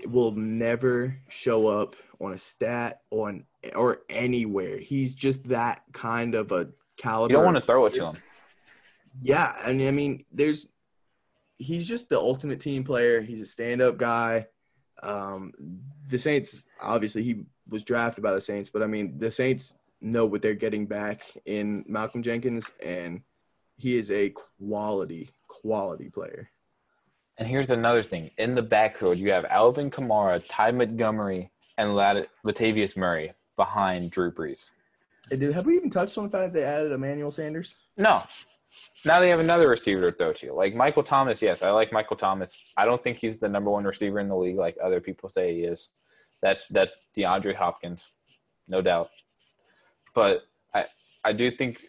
[0.06, 3.44] will never show up on a stat on
[3.74, 4.78] or anywhere.
[4.78, 7.32] He's just that kind of a caliber.
[7.32, 8.16] You don't want to throw it to him.
[9.20, 10.68] Yeah, and I mean, there's
[11.58, 13.20] he's just the ultimate team player.
[13.20, 14.46] He's a stand-up guy.
[15.02, 15.52] Um,
[16.08, 20.26] the Saints, obviously, he was drafted by the Saints, but I mean, the Saints know
[20.26, 23.22] what they're getting back in Malcolm Jenkins, and
[23.76, 26.50] he is a quality, quality player.
[27.36, 32.28] And here's another thing: in the backfield, you have Alvin Kamara, Ty Montgomery, and Lat-
[32.44, 34.70] Latavius Murray behind Drew Brees.
[35.30, 37.76] Hey, dude, have we even touched on the fact that they added Emmanuel Sanders?
[37.96, 38.22] No.
[39.04, 40.52] Now they have another receiver to throw to.
[40.52, 42.72] Like Michael Thomas, yes, I like Michael Thomas.
[42.76, 45.54] I don't think he's the number one receiver in the league like other people say
[45.54, 45.90] he is.
[46.42, 48.10] That's that's DeAndre Hopkins,
[48.68, 49.10] no doubt.
[50.14, 50.42] But
[50.74, 50.86] I
[51.24, 51.80] I do think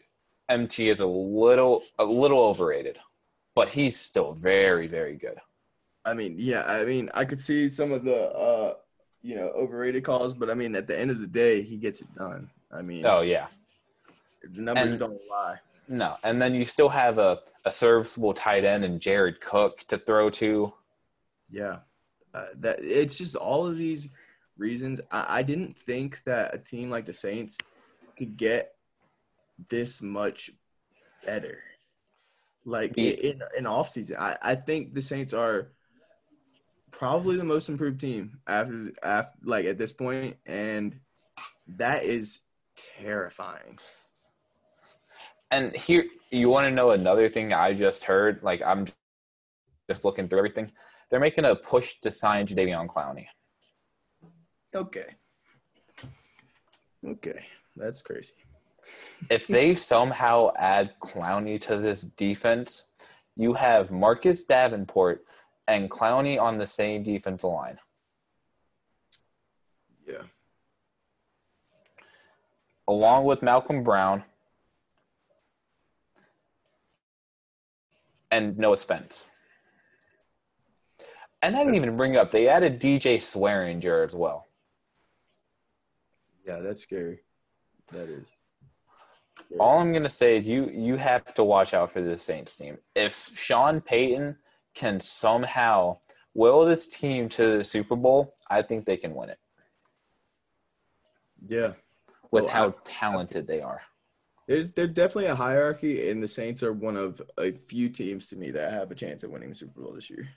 [0.50, 2.98] MT is a little a little overrated.
[3.56, 5.38] But he's still very, very good.
[6.06, 8.76] I mean, yeah, I mean, I could see some of the, uh,
[9.22, 12.00] you know, overrated calls, but I mean, at the end of the day, he gets
[12.00, 12.50] it done.
[12.72, 13.47] I mean, Oh yeah.
[14.43, 15.57] the numbers and- don't lie.
[15.88, 16.15] No.
[16.24, 20.30] And then you still have a, a serviceable tight end and Jared Cook to throw
[20.32, 20.72] to.
[21.49, 21.80] Yeah,
[22.36, 24.07] uh, that it's just all of these
[24.55, 25.01] reasons.
[25.11, 27.57] I, I didn't think that a team like the Saints
[28.15, 28.76] could get
[29.67, 30.51] this much
[31.26, 31.57] better.
[32.65, 35.70] Like in in off season, I, I think the Saints are
[36.91, 40.99] probably the most improved team after after like at this point, and
[41.78, 42.41] that is
[42.98, 43.78] terrifying.
[45.52, 48.44] And here, you want to know another thing I just heard?
[48.44, 48.86] Like, I'm
[49.90, 50.72] just looking through everything.
[51.10, 53.26] They're making a push to sign Jadeveon Clowney.
[54.76, 55.16] Okay,
[57.04, 58.34] okay, that's crazy.
[59.30, 62.90] If they somehow add Clowney to this defense,
[63.36, 65.24] you have Marcus Davenport
[65.68, 67.80] and Clowney on the same defensive line.
[70.08, 70.24] Yeah,
[72.90, 74.24] along with Malcom Brown
[78.32, 79.30] and Noah Spence.
[81.44, 84.48] And I didn't even bring up they added DJ Swearinger as well.
[86.46, 87.20] yeah, that's scary.
[87.92, 88.28] That is.
[89.36, 89.60] scary.
[89.60, 92.80] All I'm gonna say is you you have to watch out for this Saints team.
[92.96, 94.38] If Sean Payton
[94.74, 96.00] can somehow
[96.34, 99.40] will this team to the Super Bowl, I think they can win it
[101.48, 101.74] Yeah.
[102.32, 103.82] With Well, how talented they are.
[104.48, 108.36] There's there's definitely a hierarchy, and the Saints are one of a few teams to
[108.36, 110.28] me that have a chance of winning the Super Bowl this year.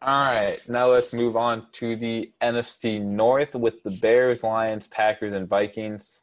[0.00, 5.32] All right, now let's move on to the NFC North with the Bears, Lions, Packers,
[5.32, 6.20] and Vikings.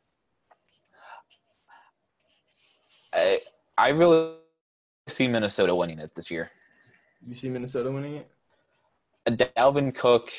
[3.14, 3.40] I
[3.78, 4.34] I really
[5.08, 6.52] see Minnesota winning it this year.
[7.26, 8.30] You see Minnesota winning it?
[9.28, 10.32] Dalvin Cook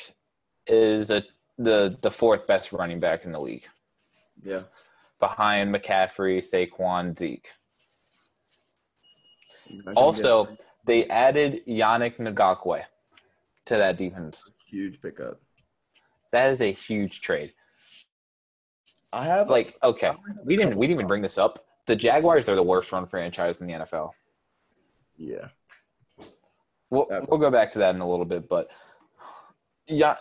[0.67, 1.23] is a,
[1.63, 3.65] the the fourth best running back in the league,
[4.41, 4.63] Yeah.
[5.19, 7.49] behind McCaffrey, Saquon, Zeke.
[9.95, 10.47] Also,
[10.85, 12.83] they added Yannick Ngakoue
[13.65, 14.51] to that defense.
[14.69, 15.39] huge pickup.
[16.31, 17.53] That is a huge trade.
[19.13, 20.13] I have Like, okay,
[20.45, 21.59] we didn't we didn't even bring this up.
[21.87, 24.11] The Jaguars are the worst run franchise in the NFL.
[25.17, 25.49] yeah.
[26.89, 28.67] We'll, we'll go back to that in a little bit, but
[29.87, 30.15] yeah,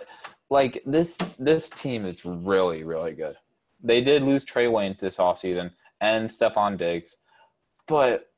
[0.51, 3.37] like this this team is really really good.
[3.83, 5.71] They did lose Trae Wayne this offseason
[6.01, 7.17] and Stefon Diggs,
[7.87, 8.31] but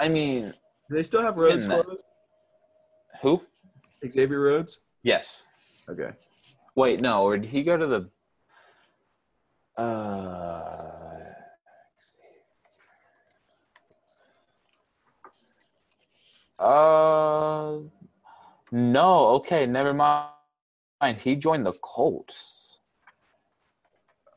[0.00, 0.52] I mean,
[0.88, 2.04] Do they still have Rhodes that- closed?
[3.22, 3.42] who?
[4.06, 4.78] Xavier Rhodes?
[5.02, 5.44] Yes.
[5.88, 6.10] Okay.
[6.74, 8.10] Wait, no, or did he go to the?
[9.82, 11.32] Uh,
[16.58, 17.78] uh,
[18.72, 19.26] no.
[19.36, 20.30] Okay, never mind.
[21.00, 22.80] And he joined the Colts.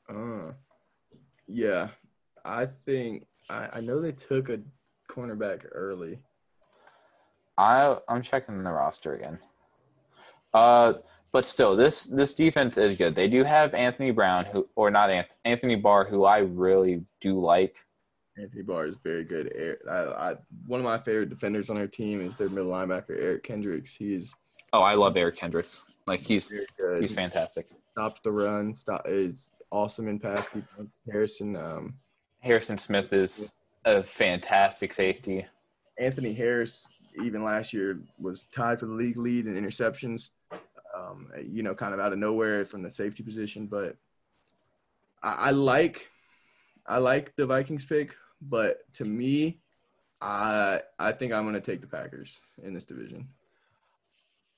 [0.09, 0.51] Uh,
[1.47, 1.89] yeah.
[2.43, 4.59] I think I, I know they took a
[5.09, 6.19] cornerback early.
[7.57, 9.39] I I'm checking the roster again.
[10.53, 10.93] Uh,
[11.31, 13.15] but still, this this defense is good.
[13.15, 17.39] They do have Anthony Brown, who or not Anthony, Anthony Barr, who I really do
[17.39, 17.85] like.
[18.37, 19.77] Anthony Barr is very good.
[19.89, 20.35] I, I,
[20.65, 23.93] one of my favorite defenders on our team is their middle linebacker, Eric Kendricks.
[23.93, 24.33] He's
[24.73, 25.85] Oh, I love Eric Kendricks.
[26.07, 26.53] Like he's
[26.99, 27.67] he's fantastic.
[27.91, 28.73] stops the run.
[28.73, 30.99] Stop is awesome in pass defense.
[31.11, 31.95] Harrison, um,
[32.39, 35.45] Harrison Smith is a fantastic safety.
[35.97, 36.85] Anthony Harris,
[37.21, 40.29] even last year, was tied for the league lead in interceptions.
[40.95, 43.95] Um, you know, kind of out of nowhere from the safety position, but
[45.23, 46.09] I, I like,
[46.85, 49.59] I like the Vikings pick, but to me,
[50.21, 53.27] I I think I'm going to take the Packers in this division.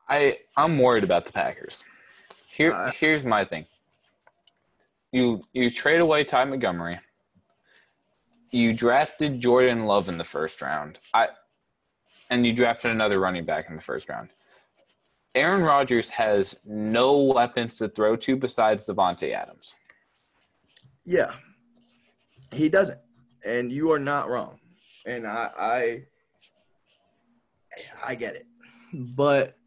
[0.10, 1.84] I I'm worried about the Packers.
[2.48, 3.66] Here Uh, here's my thing.
[5.12, 7.00] You you trade away Ty Montgomery.
[8.52, 11.00] You drafted Jordan Love in the first round.
[11.14, 11.30] I
[12.30, 14.30] and you drafted another running back in the first round.
[15.36, 19.76] Aaron Rodgers has no weapons to throw to besides Davante Adams.
[21.06, 21.32] Yeah,
[22.52, 23.00] he doesn't,
[23.44, 24.60] and you are not wrong.
[25.06, 26.04] And I, I,
[28.06, 28.46] I get it,
[28.94, 29.58] but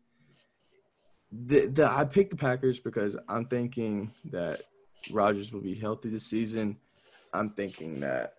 [1.45, 4.63] the, the I picked the Packers because I'm thinking that
[5.11, 6.77] Rodgers will be healthy this season.
[7.33, 8.35] I'm thinking that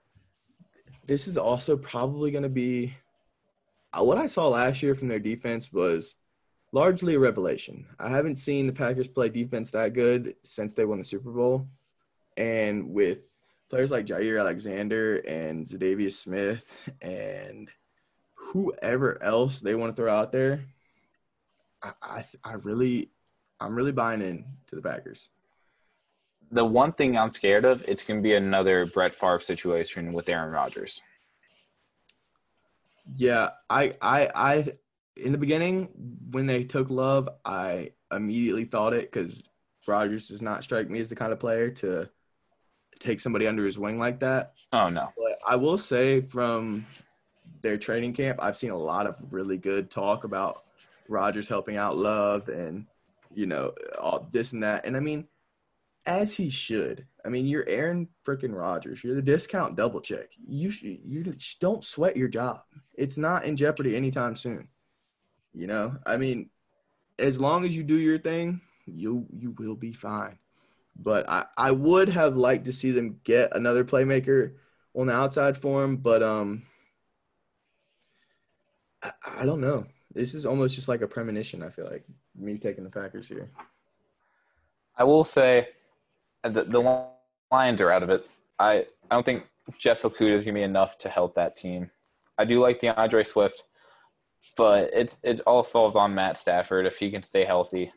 [1.06, 2.94] this is also probably going to be
[3.98, 6.16] uh, what I saw last year from their defense was
[6.72, 7.86] largely a revelation.
[8.00, 11.68] I haven't seen the Packers play defense that good since they won the Super Bowl.
[12.36, 13.20] And with
[13.70, 17.70] players like Jaire Alexander and Za'Darius Smith and
[18.36, 20.66] whoever else they want to throw out there,
[22.02, 23.10] I, I, I really,
[23.60, 25.30] I'm really buying in to the Packers.
[26.52, 30.30] The one thing I'm scared of, it's going to be another Brett Favre situation with
[30.30, 31.02] Aaron Rodgers.
[33.16, 34.74] Yeah, I, I, I,
[35.16, 35.90] in the beginning
[36.32, 39.44] when they took Love, I immediately thought it because
[39.88, 42.10] Rodgers does not strike me as the kind of player to
[43.00, 44.54] take somebody under his wing like that.
[44.74, 45.12] Oh no!
[45.18, 46.86] But I will say from
[47.62, 50.64] their training camp, I've seen a lot of really good talk about
[51.10, 52.86] Rodgers helping out Love and
[53.34, 54.86] you know all this and that.
[54.86, 55.28] And I mean,
[56.08, 57.06] as he should.
[57.26, 59.04] I mean, you're Aaron freaking Rodgers.
[59.04, 60.30] You're the discount double check.
[60.48, 62.62] You you don't sweat your job.
[62.96, 64.70] It's not in jeopardy anytime soon.
[65.54, 66.50] You know, I mean,
[67.20, 70.40] as long as you do your thing, you you will be fine.
[70.96, 74.54] But I, I would have liked to see them get another playmaker
[74.96, 76.64] on the outside for him, but um
[79.04, 79.86] I don't know.
[80.18, 82.04] This is almost just like a premonition, I feel like,
[82.36, 83.52] me taking the Packers here.
[84.98, 85.68] I will say
[86.44, 87.08] uh, the, the
[87.52, 88.28] Lions are out of it.
[88.58, 89.46] I, I don't think
[89.78, 91.92] Jeff Okudah is to be enough to help that team.
[92.36, 93.64] I do like D'Andre Swift,
[94.58, 97.92] but it's it all falls on Matt Stafford if he can stay healthy.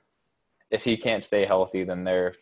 [0.70, 2.34] If he can't stay healthy, then they're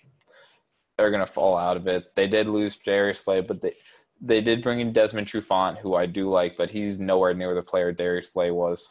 [0.97, 2.16] they're to fall out of it.
[2.16, 3.74] They did lose Darius Slay, but they
[4.20, 7.62] they did bring in Desmond Trufant, who I do like, but he's nowhere near the
[7.62, 8.91] player Darius Slay was.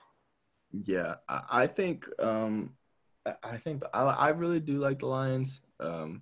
[0.72, 2.74] Yeah, I, I think um,
[3.44, 5.62] I think I, I really do like the Lions.
[5.80, 6.22] Um,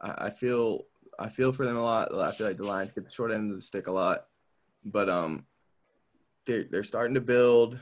[0.00, 0.86] I, I feel
[1.18, 2.14] I feel for them a lot.
[2.14, 4.26] I feel like the Lions get the short end of the stick a lot,
[4.84, 5.44] but um,
[6.46, 7.78] they're they're starting to build.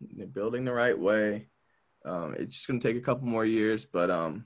[0.00, 1.48] They're building the right way.
[2.04, 4.44] Um, it's just gonna take a couple more years, but um,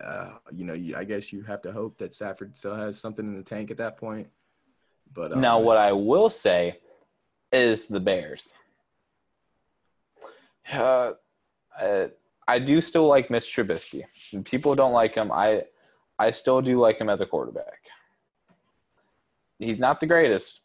[0.00, 3.24] uh, you know, you, I guess you have to hope that Stafford still has something
[3.24, 4.28] in the tank at that point.
[5.12, 6.78] But um, now, what I will say
[7.52, 8.54] is the Bears.
[10.72, 11.12] Uh,
[11.80, 12.06] uh,
[12.46, 14.04] I do still like Mitch Trubisky.
[14.44, 15.30] People don't like him.
[15.30, 15.64] I
[16.18, 17.80] I still do like him as a quarterback.
[19.58, 20.62] He's not the greatest.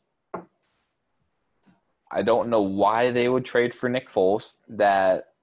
[2.11, 4.57] I don't know why they would trade for Nick Foles.
[4.69, 5.33] That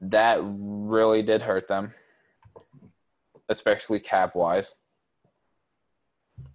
[0.00, 1.94] that really did hurt them,
[3.48, 4.76] especially cap wise.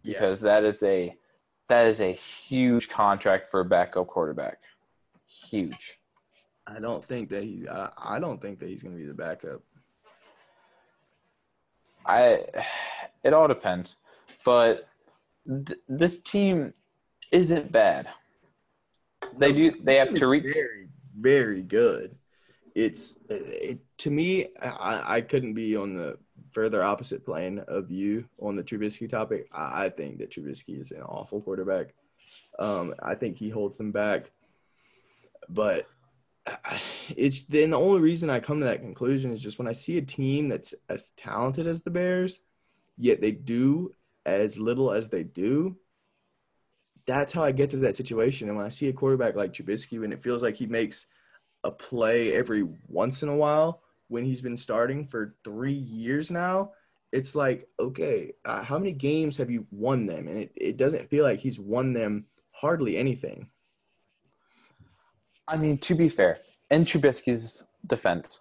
[0.04, 0.54] Because yeah.
[0.54, 1.16] that is a
[1.68, 4.60] that is a huge contract for a backup quarterback.
[5.28, 6.00] Huge.
[6.68, 7.68] I don't think that he.
[7.68, 9.62] I, I don't think that he's going to be the backup.
[12.06, 12.46] I.
[13.24, 13.98] It all depends,
[14.44, 14.88] but
[15.48, 16.74] th- this team
[17.32, 18.08] isn't bad.
[19.38, 19.72] They do.
[19.80, 20.44] They have Tarik.
[20.44, 20.88] Very,
[21.20, 22.16] very good.
[22.74, 24.48] It's it, to me.
[24.62, 26.18] I, I couldn't be on the
[26.52, 29.48] further opposite plane of you on the Trubisky topic.
[29.52, 31.94] I, I think that Trubisky is an awful quarterback.
[32.60, 34.32] Um, I think he holds them back,
[35.50, 35.88] but
[37.10, 39.98] it's then the only reason I come to that conclusion is just when I see
[39.98, 42.42] a team that's as talented as the Bears,
[42.98, 43.94] yet they do
[44.26, 45.78] as little as they do.
[47.06, 48.48] That's how I get to that situation.
[48.48, 51.06] And when I see a quarterback like Trubisky, when it feels like he makes
[51.64, 56.72] a play every once in a while, when he's been starting for three years now,
[57.12, 60.28] it's like, okay, uh, how many games have you won them?
[60.28, 63.50] And it, it doesn't feel like he's won them hardly anything.
[65.48, 66.40] I mean, to be fair,
[66.72, 68.40] in Trubisky's defense,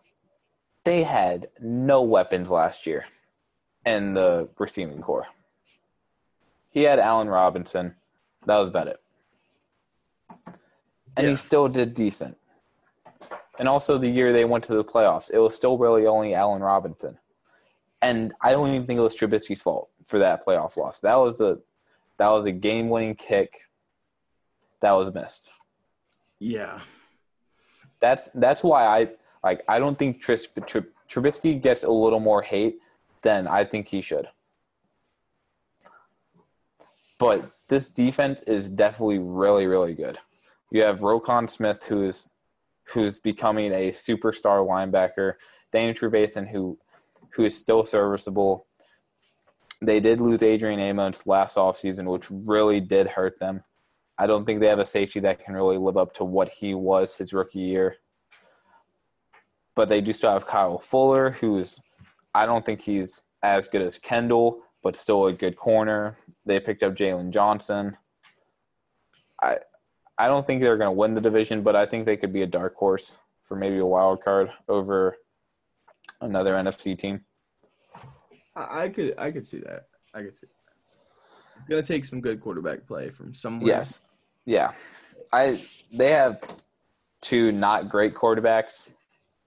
[0.85, 3.05] they had no weapons last year
[3.85, 5.27] in the receiving corps.
[6.71, 7.95] He had Allen Robinson.
[8.47, 9.01] That was about it.
[11.17, 11.31] And yeah.
[11.31, 12.37] he still did decent.
[13.59, 16.63] And also the year they went to the playoffs, it was still really only Allen
[16.63, 17.19] Robinson.
[18.03, 21.01] And I don't even think it was Trubisky's fault for that playoff loss.
[21.01, 21.59] That was a
[22.19, 23.53] that was a game winning kick
[24.81, 25.49] that was missed.
[26.39, 26.81] Yeah.
[28.05, 29.09] That's that's why I
[29.43, 29.65] like.
[29.67, 30.47] I don't think Tris,
[31.09, 32.81] Trubisky gets a little more hate
[33.23, 34.29] than I think he should.
[37.19, 40.19] But this defense is definitely really, really good.
[40.71, 42.29] You have Roquan Smith, who's
[42.93, 45.37] who's becoming a superstar linebacker.
[45.73, 46.79] Danny Trevathan, who
[47.31, 48.67] who is still serviceable.
[49.81, 53.65] They did lose Adrian Amos last offseason, which really did hurt them.
[54.19, 56.75] I don't think they have a safety that can really live up to what he
[56.75, 57.97] was his rookie year.
[59.75, 61.81] But they do still have Kyle Fuller, who's
[62.35, 66.17] I don't think he's as good as Kendall, but still a good corner.
[66.47, 67.97] They picked up Jaylon Johnson.
[69.43, 69.59] I
[70.17, 72.43] I don't think they're going to win the division, but I think they could be
[72.43, 75.17] a dark horse for maybe a wild card over
[76.21, 77.25] another NFC team.
[78.57, 79.87] I, could I could see that.
[80.15, 80.64] I could see that.
[81.65, 83.69] It's gonna take some good quarterback play from somewhere.
[83.69, 84.03] Yes.
[84.45, 84.73] Yeah.
[85.33, 85.59] I
[85.91, 86.43] they have
[87.23, 88.91] two not great quarterbacks.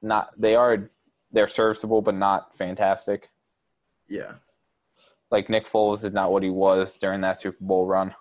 [0.02, 0.90] Not they are
[1.32, 3.30] they're serviceable but not fantastic.
[4.10, 4.34] Yeah.
[5.30, 8.16] Like Nick Foles is not what he was during that Super Bowl run.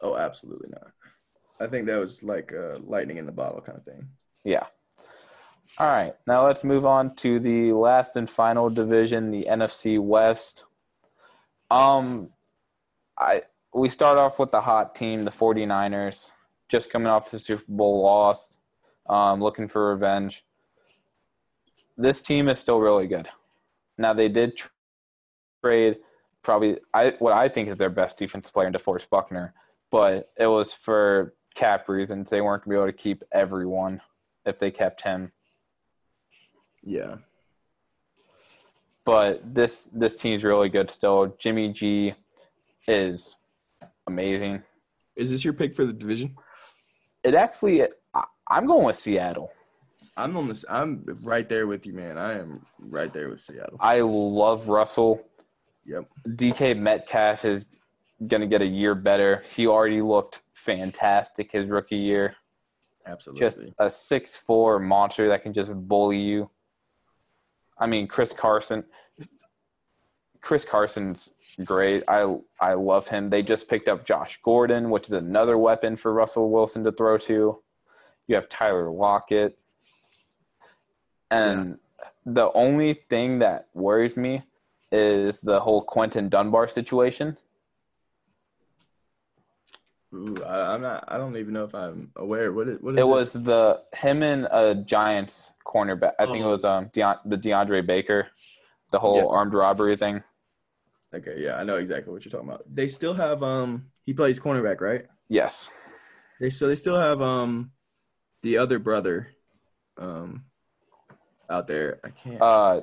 [0.00, 0.92] Oh, absolutely not.
[1.58, 4.06] I think that was like a lightning in the bottle kind of thing.
[4.44, 4.66] Yeah.
[5.78, 6.14] All right.
[6.28, 10.62] Now let's move on to the last and final division, the NFC West.
[11.72, 12.30] Um
[13.18, 13.42] I
[13.74, 16.30] we start off with the hot team, the 49ers,
[16.68, 18.58] just coming off the Super Bowl loss,
[19.08, 20.44] um, looking for revenge.
[21.96, 23.28] This team is still really good.
[23.98, 24.68] Now they did tr-
[25.62, 25.96] trade
[26.42, 29.52] probably I what I think is their best defensive player into DeForest Buckner,
[29.90, 32.30] but it was for cap reasons.
[32.30, 34.00] They weren't gonna be able to keep everyone
[34.44, 35.32] if they kept him.
[36.82, 37.16] Yeah.
[39.04, 41.36] But this this team's really good still.
[41.38, 42.14] Jimmy G
[42.88, 43.36] is
[44.06, 44.62] amazing.
[45.16, 46.36] Is this your pick for the division?
[47.24, 47.82] It actually
[48.48, 49.50] I'm going with Seattle.
[50.16, 50.64] I'm on this.
[50.68, 52.16] I'm right there with you, man.
[52.16, 53.76] I am right there with Seattle.
[53.80, 55.22] I love Russell.
[55.84, 56.08] Yep.
[56.28, 57.66] DK Metcalf is
[58.26, 59.44] going to get a year better.
[59.54, 62.36] He already looked fantastic his rookie year.
[63.06, 63.40] Absolutely.
[63.40, 66.50] Just a six four monster that can just bully you.
[67.78, 68.84] I mean, Chris Carson.
[70.46, 71.32] Chris Carson's
[71.64, 72.04] great.
[72.06, 73.30] I I love him.
[73.30, 77.18] They just picked up Josh Gordon, which is another weapon for Russell Wilson to throw
[77.18, 77.58] to.
[78.28, 79.58] You have Tyler Lockett.
[81.32, 81.78] And
[82.24, 84.44] the only thing that worries me
[84.92, 87.36] is the whole Quinton Dunbar situation.
[90.14, 91.02] Ooh, I, I'm not.
[91.08, 92.52] I don't even know if I'm aware.
[92.52, 92.80] What is?
[92.80, 93.06] What is It this?
[93.06, 96.12] was the him and a Giants cornerback.
[96.20, 96.50] I think it Oh.
[96.50, 98.28] was um Deon, the DeAndre Baker,
[98.92, 99.26] the whole Yeah.
[99.26, 100.22] armed robbery thing.
[101.14, 102.64] Okay, yeah, I know exactly what you're talking about.
[102.72, 103.86] They still have um.
[104.04, 105.06] He plays cornerback, right?
[105.28, 105.70] Yes.
[106.40, 107.70] They so they still have um,
[108.42, 109.28] the other brother,
[109.96, 110.44] um,
[111.48, 112.00] out there.
[112.04, 112.42] I can't.
[112.42, 112.80] Uh,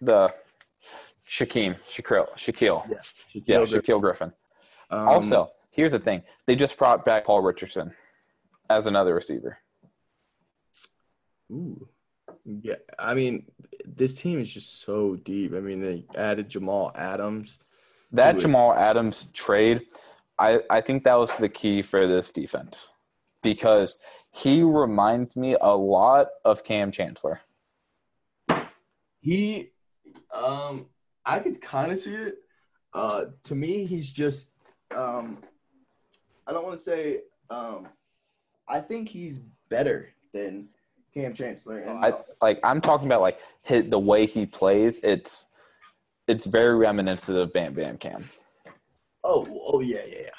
[0.00, 0.32] the
[1.28, 2.88] Shaquem, Shaquille, Shaquille.
[2.88, 2.96] yeah,
[3.32, 4.32] Yeah, Shaquille Shaquill Griffin.
[4.90, 7.92] Um, Also, here's the thing: they just brought back Paul Richardson
[8.70, 9.58] as another receiver.
[11.50, 11.88] Ooh.
[12.44, 13.46] Yeah, I mean,
[13.84, 15.54] this team is just so deep.
[15.54, 17.58] I mean, they added Jamal Adams.
[18.12, 19.82] That Jamal Adams trade,
[20.38, 22.88] I, I think that was the key for this defense
[23.42, 23.98] because
[24.32, 27.40] he reminds me a lot of Kam Chancellor.
[29.20, 29.70] He,
[30.32, 30.86] um,
[31.24, 32.36] I could kind of see it.
[32.92, 34.50] Uh, to me, he's just,
[34.94, 35.38] um,
[36.46, 37.88] I don't want to say, um,
[38.68, 40.68] I think he's better than
[41.14, 41.78] Kam Chancellor.
[41.78, 45.00] And I like I'm talking about like hit the way he plays.
[45.02, 45.46] It's
[46.26, 48.24] it's very reminiscent of Bam Bam Kam.
[49.22, 50.30] oh, oh yeah, yeah, yeah.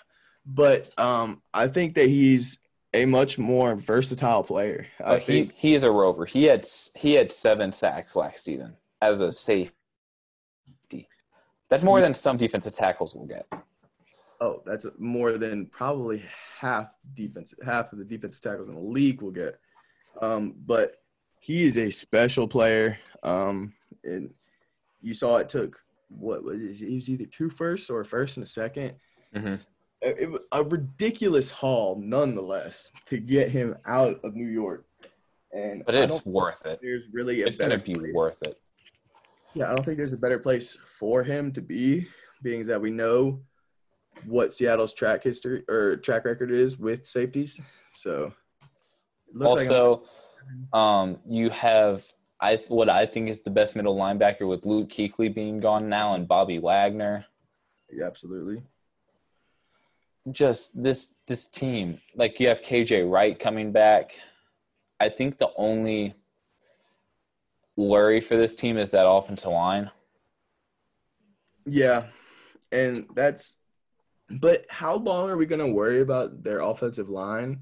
[0.45, 2.59] But um, I think that he's
[2.93, 4.87] a much more versatile player.
[4.99, 6.25] I But he he is a rover.
[6.25, 9.73] He had he had seven sacks last season as a safety.
[11.69, 13.47] That's more than some defensive tackles will get.
[14.41, 16.23] Oh, that's more than probably
[16.59, 19.59] half defense, half of the defensive tackles in the league will get.
[20.21, 20.95] Um, but
[21.39, 22.97] he is a special player.
[23.23, 23.73] Um,
[24.03, 24.33] and
[25.01, 25.79] you saw it took
[26.09, 26.75] what was it?
[26.87, 28.95] He was either two firsts or a first and a second.
[29.35, 29.67] Mhm.
[30.01, 34.85] It it was a ridiculous haul, nonetheless, to get him out of New York.
[35.51, 36.79] And But it's worth it.
[36.81, 38.13] there's really a It's better gonna be place.
[38.13, 38.59] worth it.
[39.53, 42.07] Yeah, I don't think there's a better place for him to be,
[42.43, 43.41] being that we know
[44.25, 47.59] what Seattle's track history or track record is with safeties.
[47.93, 48.33] So
[49.35, 50.03] looks like Also,
[50.73, 52.03] um, you have
[52.41, 56.13] I what I think is the best middle linebacker with Luke Kuechly being gone now
[56.13, 57.25] and Bobby Wagner.
[57.91, 58.61] yeah, absolutely.
[60.31, 64.15] Just this this team, like you have KJ Wright coming back.
[64.99, 66.15] I think the only
[67.75, 69.91] worry for this team is that offensive line.
[71.65, 72.05] Yeah,
[72.71, 73.55] and that's.
[74.29, 77.61] But how long are we going to worry about their offensive line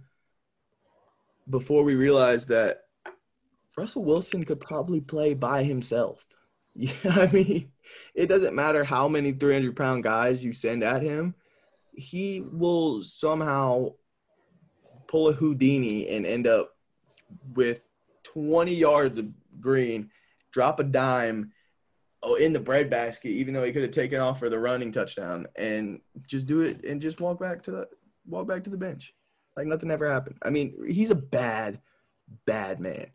[1.49, 2.83] before we realized that
[3.77, 6.25] Russell Wilson could probably play by himself?
[6.75, 7.71] Yeah, I mean,
[8.15, 11.35] it doesn't matter how many 300 pound guys you send at him,
[11.95, 13.93] he will somehow
[15.05, 16.71] pull a Houdini and end up
[17.53, 17.87] with
[18.23, 19.27] 20 yards of
[19.59, 20.09] green,
[20.51, 21.51] drop a dime
[22.23, 25.45] oh, in the breadbasket, even though he could have taken off for the running touchdown,
[25.55, 27.87] and just do it and just walk back to the
[28.25, 29.13] walk back to the bench
[29.55, 30.37] like nothing ever happened.
[30.41, 31.79] I mean, he's a bad,
[32.45, 33.07] bad man.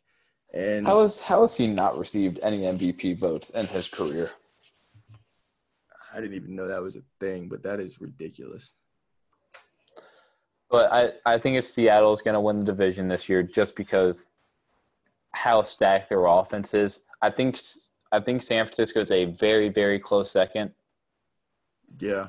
[0.55, 4.31] And How is how has he not received any MVP votes in his career?
[6.13, 8.73] I didn't even know that was a thing, but that is ridiculous.
[10.71, 13.77] But I, I think if Seattle is going to win the division this year, just
[13.77, 14.27] because
[15.33, 17.59] how stacked their offense is, I think
[18.11, 20.73] I think San Francisco is a very very close second.
[22.01, 22.29] Yeah,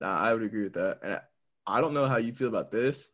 [0.00, 1.00] Nah, I would agree with that.
[1.02, 1.20] And
[1.66, 3.08] I don't know how you feel about this.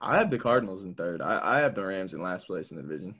[0.00, 1.20] I have the Cardinals in third.
[1.20, 3.16] I, I have the Rams in last place in the division.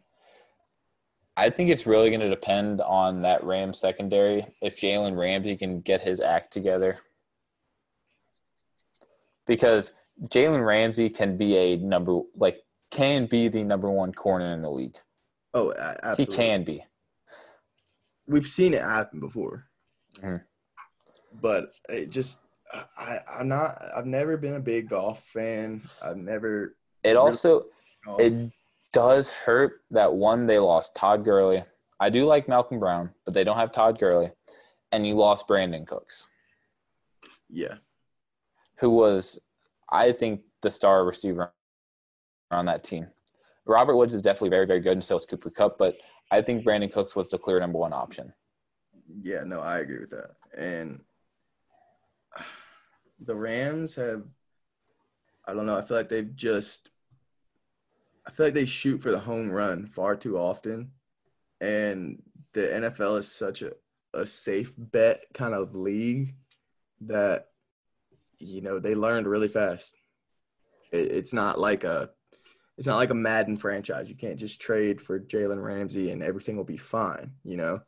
[1.37, 4.47] I think it's really going to depend on that Rams secondary.
[4.61, 6.99] If Jalen Ramsey can get his act together,
[9.47, 9.95] because
[10.27, 12.59] Jalen Ramsey can be a number like
[12.91, 14.97] can be the number one corner in the league.
[15.55, 16.25] Oh, absolutely.
[16.25, 16.85] He can be.
[18.27, 19.69] We've seen it happen before,
[20.21, 20.43] Mhm.
[21.41, 22.39] but it just
[22.97, 23.81] I I'm not.
[23.97, 25.83] I've never been a big Goff fan.
[26.03, 26.77] I've never.
[27.03, 27.65] It also
[28.19, 28.51] it
[28.93, 31.65] does hurt that one they lost Todd Gurley.
[32.01, 34.31] I do like Malcolm Brown, but they don't have Todd Gurley,
[34.93, 36.29] and you lost Brandin Cooks,
[37.49, 37.77] yeah,
[38.79, 39.39] who was
[39.91, 41.53] I think the star receiver
[42.51, 43.09] on that team.
[43.67, 45.97] Robert Woods is definitely very very good, and so is Cooper Kupp, but
[46.31, 48.33] I think Brandin Cooks was the clear number one option.
[49.23, 49.45] yeah.
[49.45, 50.33] No, I agree with that.
[50.57, 51.01] And
[53.21, 54.23] the Rams have.
[55.47, 55.77] I don't know.
[55.77, 56.91] I feel like they've just.
[58.27, 60.91] I feel like they shoot for the home run far too often,
[61.61, 62.23] and
[62.53, 63.73] the NFL is such a
[64.15, 66.35] a safe bet kind of league
[67.03, 67.49] that
[68.39, 69.95] you know they learned really fast.
[70.93, 72.11] It, it's not like a
[72.77, 74.09] it's not like a Madden franchise.
[74.09, 77.33] You can't just trade for Jalen Ramsey and everything will be fine.
[77.45, 77.81] You know,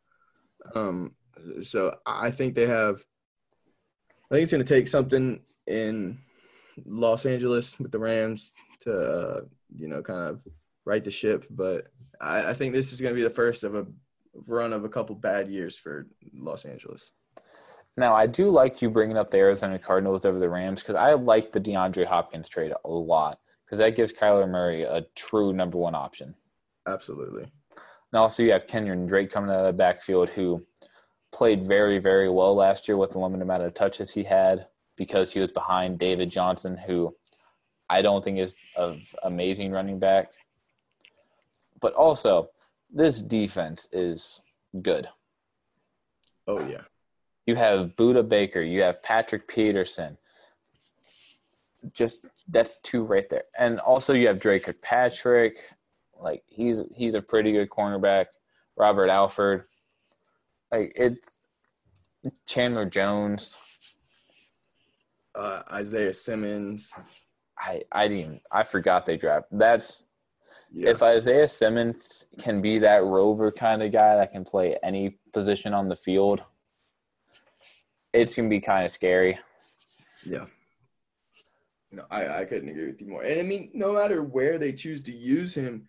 [0.75, 1.13] um,
[1.61, 3.05] so I think they have.
[4.31, 6.19] I think it's going to take something in
[6.87, 9.41] Los Angeles with the Rams to uh,
[9.77, 10.41] you know kind of
[10.85, 11.89] right the ship, but
[12.21, 13.87] I, I think this is going to be the first of a
[14.47, 17.13] run of a couple bad years for Los Angeles.
[17.97, 21.13] Now, I do like you bringing up the Arizona Cardinals over the Rams because I
[21.15, 25.77] like the DeAndre Hopkins trade a lot because that gives Kyler Murray a true number
[25.77, 26.35] one option.
[26.87, 27.43] Absolutely.
[27.43, 30.65] And also, you have Kenyan Drake coming out of the backfield who
[31.33, 34.67] played very, very well last year with the limited amount of touches he had
[34.97, 37.15] because he was behind David Johnson, who
[37.89, 40.33] I don't think is of amazing running back.
[41.81, 42.51] But also,
[42.93, 44.43] this defense is
[44.83, 45.09] good.
[46.47, 46.83] Oh yeah.
[47.47, 50.19] You have Budda Baker, you have Patrick Peterson.
[51.93, 53.45] Just that's two right there.
[53.59, 55.59] And also you have Dre Kirkpatrick.
[56.21, 58.27] Like he's he's a pretty good cornerback.
[58.77, 59.65] Robert Alford.
[60.73, 61.47] Like it's
[62.47, 63.57] Chandler Jones.
[65.35, 66.93] Uh, Isaiah Simmons.
[67.59, 69.47] I I didn't I forgot they draft.
[69.51, 70.09] That's
[70.73, 70.91] Yeah.
[70.91, 75.75] if Isaiah Simmons can be that rover kind of guy that can play any position
[75.75, 76.43] on the field,
[78.13, 79.39] it's gonna be kind of scary.
[80.25, 80.47] Yeah.
[81.93, 83.23] No, I, I couldn't agree with you more.
[83.25, 85.89] And I mean, no matter where they choose to use him,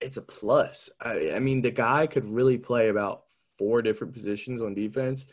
[0.00, 0.90] it's a plus.
[1.00, 3.24] I, I mean, the guy could really play about
[3.58, 5.26] four different positions on defense,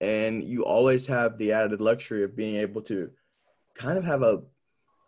[0.00, 3.10] and you always have the added luxury of being able to
[3.74, 4.42] kind of have a,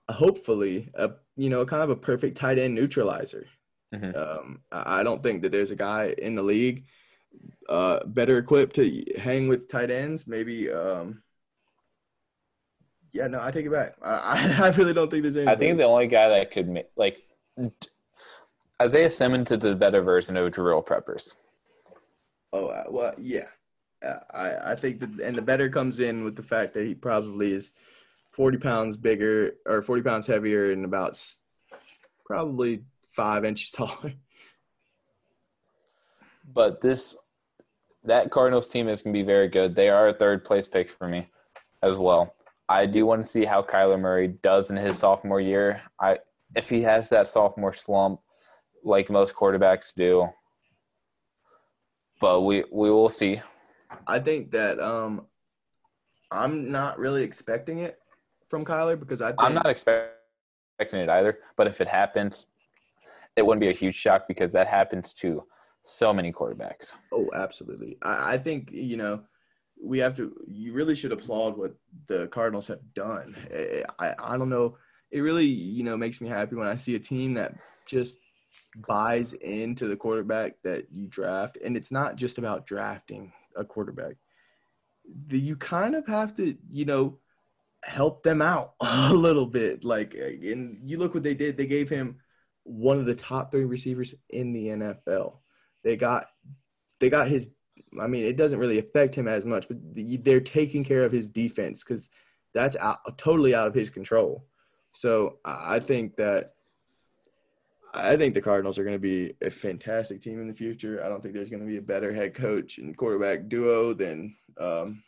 [0.09, 3.47] a hopefully a you know kind of a perfect tight end neutralizer.
[3.95, 4.17] Mhm.
[4.17, 6.85] Um, I don't think that there's a guy in the league
[7.69, 10.27] uh, better equipped to hang with tight ends.
[10.27, 10.71] Maybe.
[10.71, 11.23] Um,
[13.13, 13.97] yeah, no, I take it back.
[14.03, 15.49] I, I really don't think there's any.
[15.49, 17.19] I think the only guy that could make like
[18.81, 21.35] Isaiah Simmons is a better version of Jabrill Peppers.
[22.53, 23.47] Oh uh, well, yeah.
[24.05, 26.95] Uh, I I think that, and the better comes in with the fact that he
[26.95, 27.73] probably is
[28.31, 31.23] forty pounds bigger or forty pounds heavier and about
[32.25, 34.15] probably five inches taller.
[36.53, 37.17] But this
[38.05, 39.75] that Cardinals team is going to be very good.
[39.75, 41.29] They are a third place pick for me
[41.83, 42.35] as well.
[42.69, 45.83] I do want to see how Kyler Murray does in his sophomore year.
[46.01, 46.19] I
[46.55, 48.21] if he has that sophomore slump
[48.85, 50.29] like most quarterbacks do.
[52.21, 53.41] But we we will see.
[54.07, 55.27] I think that um,
[56.31, 57.99] I'm not really expecting it
[58.49, 62.47] from Kyler because I think I'm not expecting it either, but if it happens,
[63.37, 65.45] it wouldn't be a huge shock because that happens to
[65.85, 66.97] so many quarterbacks.
[67.13, 67.97] Oh, absolutely.
[68.03, 69.23] I, I think you know
[69.83, 70.37] we have to.
[70.47, 71.75] You really should applaud what
[72.07, 73.35] the Cardinals have done.
[73.53, 74.77] I, I, I don't know.
[75.11, 77.55] It really you know makes me happy when I see a team that
[77.87, 78.19] just
[78.87, 84.17] buys into the quarterback that you draft, and it's not just about drafting a quarterback.
[85.27, 87.19] The, you kind of have to, you know,
[87.83, 89.85] help them out a little bit.
[89.85, 91.57] Like, and you look what they did.
[91.57, 92.17] They gave him
[92.65, 95.39] one of the top three receivers in the NFL.
[95.83, 96.27] They got,
[96.99, 97.51] they got his.
[98.01, 101.29] I mean, it doesn't really affect him as much, but they're taking care of his
[101.29, 102.09] defense because
[102.55, 104.47] that's out, totally out of his control.
[104.93, 106.55] So I think that
[107.93, 111.05] I think the Cardinals are going to be a fantastic team in the future.
[111.05, 114.37] I don't think there's going to be a better head coach and quarterback duo than
[114.59, 115.03] um,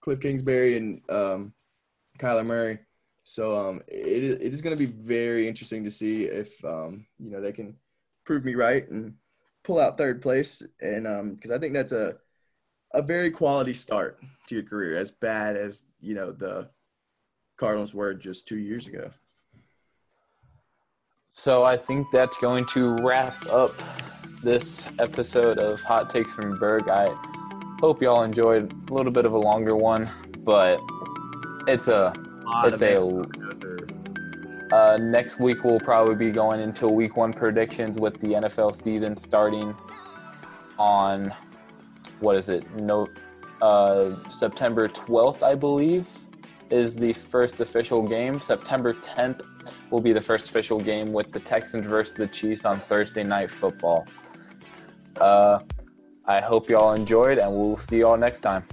[0.00, 1.52] Cliff Kingsbury and um,
[2.18, 2.78] Kyler Murray.
[3.24, 7.30] So um, it, it is going to be very interesting to see if um, you
[7.30, 7.76] know they can
[8.24, 9.14] prove me right and
[9.64, 10.62] pull out third place.
[10.80, 11.04] And
[11.34, 12.16] because um, I think that's a
[12.94, 16.70] a very quality start to your career, as bad as you know the
[17.58, 19.10] Cardinals were just two years ago.
[21.38, 23.70] So I think that's going to wrap up
[24.42, 26.88] this episode of Hot Takes from Berg.
[26.88, 27.14] I
[27.78, 30.08] hope y'all enjoyed a little bit of a longer one,
[30.44, 30.80] but
[31.68, 32.14] it's a
[32.64, 32.98] it's a
[34.74, 39.14] uh, next week we'll probably be going into week one predictions with the NFL season
[39.14, 39.74] starting
[40.78, 41.34] on
[42.20, 43.08] what is it no
[43.60, 46.08] uh, September 12th I believe
[46.70, 48.40] is the first official game.
[48.40, 49.42] September 10th
[49.90, 53.50] will be the first official game with the Texans versus the Chiefs on Thursday Night
[53.50, 54.06] Football.
[55.20, 55.60] Uh,
[56.26, 58.64] I hope y'all enjoyed, and we'll see y'all next time.